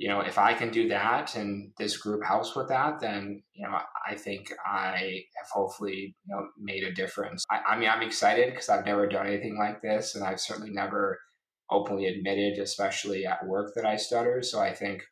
you 0.00 0.08
know, 0.08 0.20
if 0.20 0.38
I 0.38 0.54
can 0.54 0.70
do 0.70 0.88
that 0.88 1.36
and 1.36 1.72
this 1.76 1.98
group 1.98 2.24
helps 2.24 2.56
with 2.56 2.68
that, 2.68 3.00
then, 3.00 3.42
you 3.52 3.66
know, 3.66 3.78
I 4.08 4.14
think 4.14 4.50
I 4.64 5.24
have 5.36 5.50
hopefully, 5.52 6.16
you 6.24 6.34
know, 6.34 6.46
made 6.58 6.84
a 6.84 6.92
difference. 6.92 7.44
I, 7.50 7.60
I 7.68 7.78
mean, 7.78 7.90
I'm 7.90 8.00
excited 8.00 8.48
because 8.48 8.70
I've 8.70 8.86
never 8.86 9.06
done 9.06 9.26
anything 9.26 9.58
like 9.58 9.82
this 9.82 10.14
and 10.14 10.24
I've 10.24 10.40
certainly 10.40 10.70
never 10.70 11.20
openly 11.70 12.06
admitted, 12.06 12.58
especially 12.58 13.26
at 13.26 13.46
work, 13.46 13.72
that 13.76 13.84
I 13.84 13.96
stutter. 13.96 14.40
So 14.40 14.58
I 14.58 14.72
think 14.72 15.02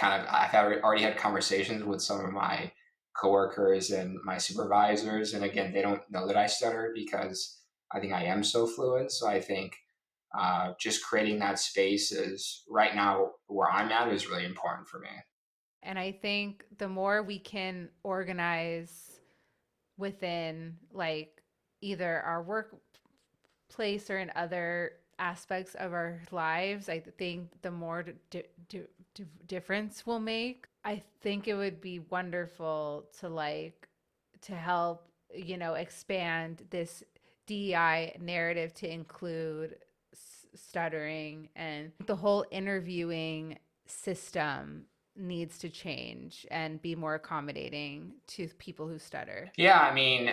kind 0.00 0.22
of 0.22 0.28
I've 0.32 0.54
already 0.82 1.02
had 1.02 1.18
conversations 1.18 1.84
with 1.84 2.00
some 2.00 2.24
of 2.24 2.32
my 2.32 2.72
coworkers 3.20 3.90
and 3.90 4.18
my 4.24 4.38
supervisors. 4.38 5.34
And 5.34 5.44
again, 5.44 5.72
they 5.72 5.82
don't 5.82 6.02
know 6.10 6.26
that 6.26 6.36
I 6.36 6.46
stutter 6.46 6.92
because 6.94 7.58
I 7.92 8.00
think 8.00 8.14
I 8.14 8.24
am 8.24 8.42
so 8.42 8.66
fluent. 8.66 9.12
So 9.12 9.28
I 9.28 9.40
think 9.40 9.76
uh, 10.36 10.72
just 10.80 11.04
creating 11.04 11.38
that 11.40 11.58
space 11.58 12.12
is 12.12 12.62
right 12.68 12.94
now 12.94 13.32
where 13.48 13.70
I'm 13.70 13.92
at 13.92 14.08
is 14.08 14.30
really 14.30 14.46
important 14.46 14.88
for 14.88 15.00
me. 15.00 15.08
And 15.82 15.98
I 15.98 16.12
think 16.12 16.64
the 16.78 16.88
more 16.88 17.22
we 17.22 17.38
can 17.38 17.90
organize 18.02 19.20
within 19.98 20.76
like 20.92 21.42
either 21.82 22.20
our 22.20 22.42
workplace 22.42 24.08
or 24.08 24.18
in 24.18 24.30
other 24.34 24.92
aspects 25.20 25.74
of 25.76 25.92
our 25.92 26.20
lives, 26.32 26.88
I 26.88 27.00
think 27.00 27.50
the 27.62 27.70
more 27.70 28.02
di- 28.02 28.42
di- 28.68 28.82
di- 29.14 29.24
difference 29.46 30.06
will 30.06 30.18
make. 30.18 30.66
I 30.84 31.02
think 31.20 31.46
it 31.46 31.54
would 31.54 31.80
be 31.80 32.00
wonderful 32.00 33.06
to 33.20 33.28
like 33.28 33.88
to 34.42 34.54
help, 34.54 35.06
you 35.34 35.56
know, 35.56 35.74
expand 35.74 36.64
this 36.70 37.04
DEI 37.46 38.16
narrative 38.20 38.72
to 38.74 38.92
include 38.92 39.76
stuttering 40.54 41.48
and 41.54 41.92
the 42.06 42.16
whole 42.16 42.44
interviewing 42.50 43.58
system 43.86 44.86
needs 45.16 45.58
to 45.58 45.68
change 45.68 46.46
and 46.50 46.80
be 46.80 46.94
more 46.94 47.14
accommodating 47.14 48.14
to 48.26 48.48
people 48.58 48.88
who 48.88 48.98
stutter. 48.98 49.50
Yeah, 49.56 49.78
I 49.78 49.92
mean, 49.92 50.32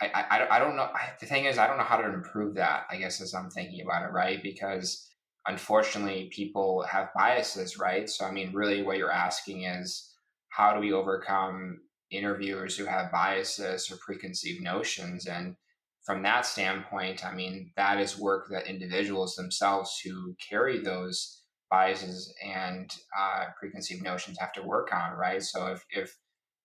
I, 0.00 0.24
I, 0.30 0.56
I 0.56 0.58
don't 0.58 0.76
know. 0.76 0.88
The 1.20 1.26
thing 1.26 1.44
is, 1.44 1.58
I 1.58 1.66
don't 1.66 1.78
know 1.78 1.84
how 1.84 1.96
to 2.00 2.12
improve 2.12 2.54
that, 2.54 2.84
I 2.90 2.96
guess, 2.96 3.20
as 3.20 3.34
I'm 3.34 3.50
thinking 3.50 3.80
about 3.80 4.04
it, 4.04 4.12
right? 4.12 4.42
Because 4.42 5.08
unfortunately, 5.46 6.30
people 6.32 6.82
have 6.90 7.08
biases, 7.14 7.78
right? 7.78 8.08
So, 8.08 8.24
I 8.24 8.30
mean, 8.30 8.52
really, 8.52 8.82
what 8.82 8.98
you're 8.98 9.12
asking 9.12 9.64
is 9.64 10.14
how 10.50 10.74
do 10.74 10.80
we 10.80 10.92
overcome 10.92 11.78
interviewers 12.10 12.76
who 12.76 12.84
have 12.84 13.12
biases 13.12 13.90
or 13.90 13.96
preconceived 14.04 14.62
notions? 14.62 15.26
And 15.26 15.56
from 16.04 16.22
that 16.22 16.46
standpoint, 16.46 17.26
I 17.26 17.34
mean, 17.34 17.72
that 17.76 17.98
is 17.98 18.18
work 18.18 18.48
that 18.50 18.68
individuals 18.68 19.34
themselves 19.34 20.00
who 20.04 20.36
carry 20.48 20.80
those 20.80 21.42
biases 21.70 22.32
and 22.44 22.94
uh, 23.18 23.46
preconceived 23.58 24.02
notions 24.02 24.38
have 24.38 24.52
to 24.52 24.62
work 24.62 24.94
on, 24.94 25.12
right? 25.14 25.42
So 25.42 25.66
if 25.66 25.84
if 25.90 26.16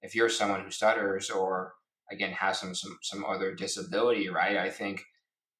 if 0.01 0.15
you're 0.15 0.29
someone 0.29 0.63
who 0.63 0.71
stutters 0.71 1.29
or 1.29 1.73
again 2.11 2.31
has 2.33 2.59
some 2.59 2.75
some 2.75 2.97
some 3.01 3.25
other 3.25 3.53
disability, 3.53 4.29
right? 4.29 4.57
I 4.57 4.69
think 4.69 5.03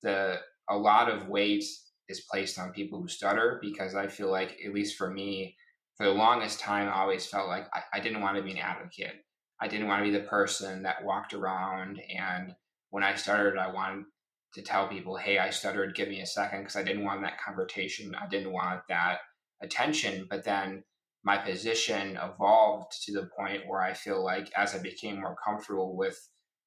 the 0.04 0.40
a 0.70 0.78
lot 0.78 1.10
of 1.10 1.28
weight 1.28 1.64
is 2.10 2.22
placed 2.30 2.60
on 2.60 2.72
people 2.72 3.02
who 3.02 3.08
stutter 3.08 3.60
because 3.62 3.96
I 3.96 4.08
feel 4.08 4.30
like 4.30 4.58
at 4.66 4.74
least 4.74 4.98
for 4.98 5.10
me, 5.10 5.56
for 5.96 6.06
the 6.06 6.14
longest 6.14 6.60
time, 6.60 6.88
I 6.88 7.02
always 7.02 7.26
felt 7.26 7.48
like 7.48 7.68
I, 7.74 7.82
I 7.94 8.00
didn't 8.00 8.22
want 8.22 8.38
to 8.38 8.44
be 8.44 8.52
an 8.52 8.58
advocate. 8.58 9.24
I 9.60 9.68
didn't 9.68 9.88
want 9.88 10.04
to 10.04 10.12
be 10.12 10.18
the 10.18 10.26
person 10.26 10.84
that 10.84 11.04
walked 11.04 11.34
around 11.34 12.02
and 12.18 12.56
when 12.92 13.04
I 13.04 13.16
started, 13.16 13.58
I 13.58 13.72
wanted 13.72 14.06
to 14.54 14.62
tell 14.62 14.88
people, 14.88 15.16
hey, 15.16 15.40
I 15.40 15.50
stuttered, 15.50 15.96
give 15.96 16.10
me 16.10 16.22
a 16.22 16.26
second, 16.26 16.60
because 16.60 16.76
I 16.76 16.84
didn't 16.84 17.06
want 17.06 17.22
that 17.22 17.40
confrontation. 17.44 18.14
I 18.16 18.28
didn't 18.28 18.52
want 18.52 18.82
that 18.90 19.20
attention. 19.62 20.28
But 20.30 20.44
then 20.44 20.84
my 21.24 21.38
position 21.38 22.20
evolved 22.22 22.92
to 23.06 23.14
the 23.14 23.30
point 23.38 23.62
where 23.66 23.82
I 23.82 23.94
feel 23.94 24.24
like 24.24 24.52
as 24.56 24.76
I 24.76 24.80
became 24.80 25.22
more 25.22 25.36
comfortable 25.44 25.96
with 25.96 26.20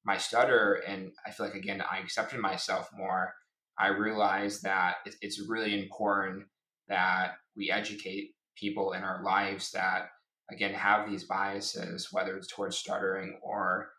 my 0.05 0.17
stutter, 0.17 0.83
and 0.87 1.11
I 1.25 1.31
feel 1.31 1.47
like, 1.47 1.55
again, 1.55 1.81
I 1.81 1.99
accepted 1.99 2.39
myself 2.39 2.89
more, 2.95 3.33
I 3.77 3.87
realized 3.87 4.63
that 4.63 4.95
it's 5.21 5.41
really 5.47 5.77
important 5.77 6.45
that 6.87 7.33
we 7.57 7.71
educate 7.71 8.35
people 8.55 8.93
in 8.93 9.03
our 9.03 9.23
lives 9.23 9.71
that, 9.71 10.09
again, 10.51 10.73
have 10.73 11.09
these 11.09 11.23
biases, 11.25 12.09
whether 12.11 12.37
it's 12.37 12.47
towards 12.47 12.77
stuttering 12.77 13.39
or 13.41 13.89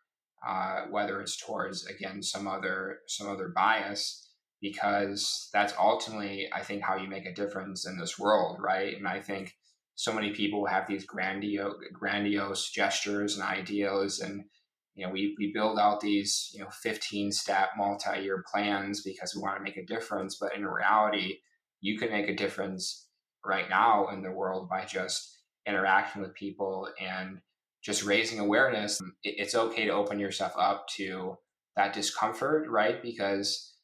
uh, 0.47 0.83
whether 0.91 1.21
it's 1.21 1.37
towards 1.37 1.87
again 1.87 2.23
some 2.23 2.47
other 2.47 2.99
some 3.09 3.29
other 3.29 3.49
bias 3.49 4.31
because 4.61 5.49
that's 5.53 5.75
ultimately 5.79 6.49
i 6.53 6.63
think 6.63 6.83
how 6.83 6.97
you 6.97 7.09
make 7.09 7.27
a 7.27 7.35
difference 7.35 7.87
in 7.87 7.99
this 7.99 8.19
world 8.19 8.59
right? 8.61 8.97
And 8.97 9.09
i 9.09 9.21
think 9.21 9.57
so 9.95 10.13
many 10.13 10.33
people 10.33 10.67
have 10.67 10.87
these 10.87 11.05
grandiose 11.05 11.77
grandiose 11.93 12.71
gestures 12.71 13.39
and 13.39 13.45
ideas 13.45 14.21
and 14.21 14.45
you 14.97 15.07
know 15.07 15.13
we, 15.13 15.37
we 15.39 15.53
build 15.53 15.79
out 15.79 16.01
these 16.01 16.51
you 16.53 16.61
know 16.61 16.71
15 16.71 17.31
step 17.31 17.71
multi-year 17.77 18.45
plans 18.53 19.03
because 19.03 19.35
we 19.35 19.43
want 19.43 19.57
to 19.57 19.63
make 19.63 19.77
a 19.77 19.87
difference 19.87 20.37
but 20.41 20.55
in 20.57 20.67
reality 20.67 21.37
you 21.81 21.99
can 21.99 22.11
make 22.11 22.29
a 22.29 22.35
difference 22.35 23.07
right 23.45 23.69
now 23.71 24.09
in 24.09 24.23
the 24.23 24.33
world 24.33 24.69
by 24.69 24.85
just 24.85 25.39
interacting 25.67 26.23
with 26.23 26.35
people 26.35 26.89
and 27.01 27.41
just 27.83 28.05
raising 28.05 28.41
awareness, 28.41 28.99
it's 29.23 29.55
okay 29.55 29.85
to 29.85 29.93
open 29.93 30.19
yourself 30.19 30.53
up 30.59 30.89
to 30.89 31.37
that 31.77 31.93
discomfort, 31.93 32.69
right? 32.69 33.01
Because 33.01 33.75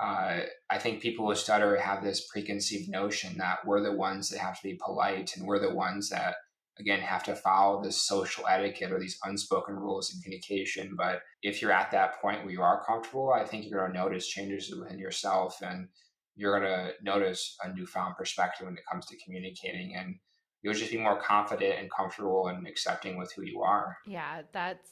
uh, 0.00 0.40
I 0.70 0.78
think 0.78 1.02
people 1.02 1.26
with 1.26 1.38
stutter 1.38 1.76
have 1.76 2.04
this 2.04 2.26
preconceived 2.28 2.88
notion 2.88 3.38
that 3.38 3.58
we're 3.66 3.82
the 3.82 3.92
ones 3.92 4.30
that 4.30 4.38
have 4.38 4.56
to 4.60 4.62
be 4.62 4.78
polite 4.82 5.36
and 5.36 5.46
we're 5.46 5.58
the 5.58 5.74
ones 5.74 6.10
that, 6.10 6.36
again, 6.78 7.00
have 7.00 7.24
to 7.24 7.34
follow 7.34 7.82
this 7.82 8.02
social 8.02 8.46
etiquette 8.48 8.92
or 8.92 8.98
these 8.98 9.18
unspoken 9.24 9.74
rules 9.76 10.12
in 10.12 10.20
communication. 10.20 10.94
But 10.96 11.22
if 11.42 11.60
you're 11.60 11.72
at 11.72 11.90
that 11.90 12.20
point 12.20 12.42
where 12.42 12.52
you 12.52 12.62
are 12.62 12.84
comfortable, 12.84 13.32
I 13.32 13.44
think 13.44 13.66
you're 13.66 13.80
going 13.80 13.92
to 13.92 13.98
notice 13.98 14.26
changes 14.26 14.74
within 14.74 14.98
yourself 14.98 15.58
and 15.62 15.88
you're 16.34 16.58
going 16.58 16.72
to 16.72 16.92
notice 17.02 17.56
a 17.62 17.72
newfound 17.72 18.16
perspective 18.16 18.66
when 18.66 18.76
it 18.76 18.84
comes 18.90 19.06
to 19.06 19.16
communicating. 19.24 19.94
And 19.96 20.16
you'll 20.62 20.74
just 20.74 20.92
be 20.92 20.98
more 20.98 21.20
confident 21.20 21.78
and 21.78 21.90
comfortable 21.90 22.48
and 22.48 22.66
accepting 22.66 23.18
with 23.18 23.32
who 23.32 23.42
you 23.42 23.60
are. 23.62 23.98
Yeah, 24.06 24.42
that's 24.52 24.88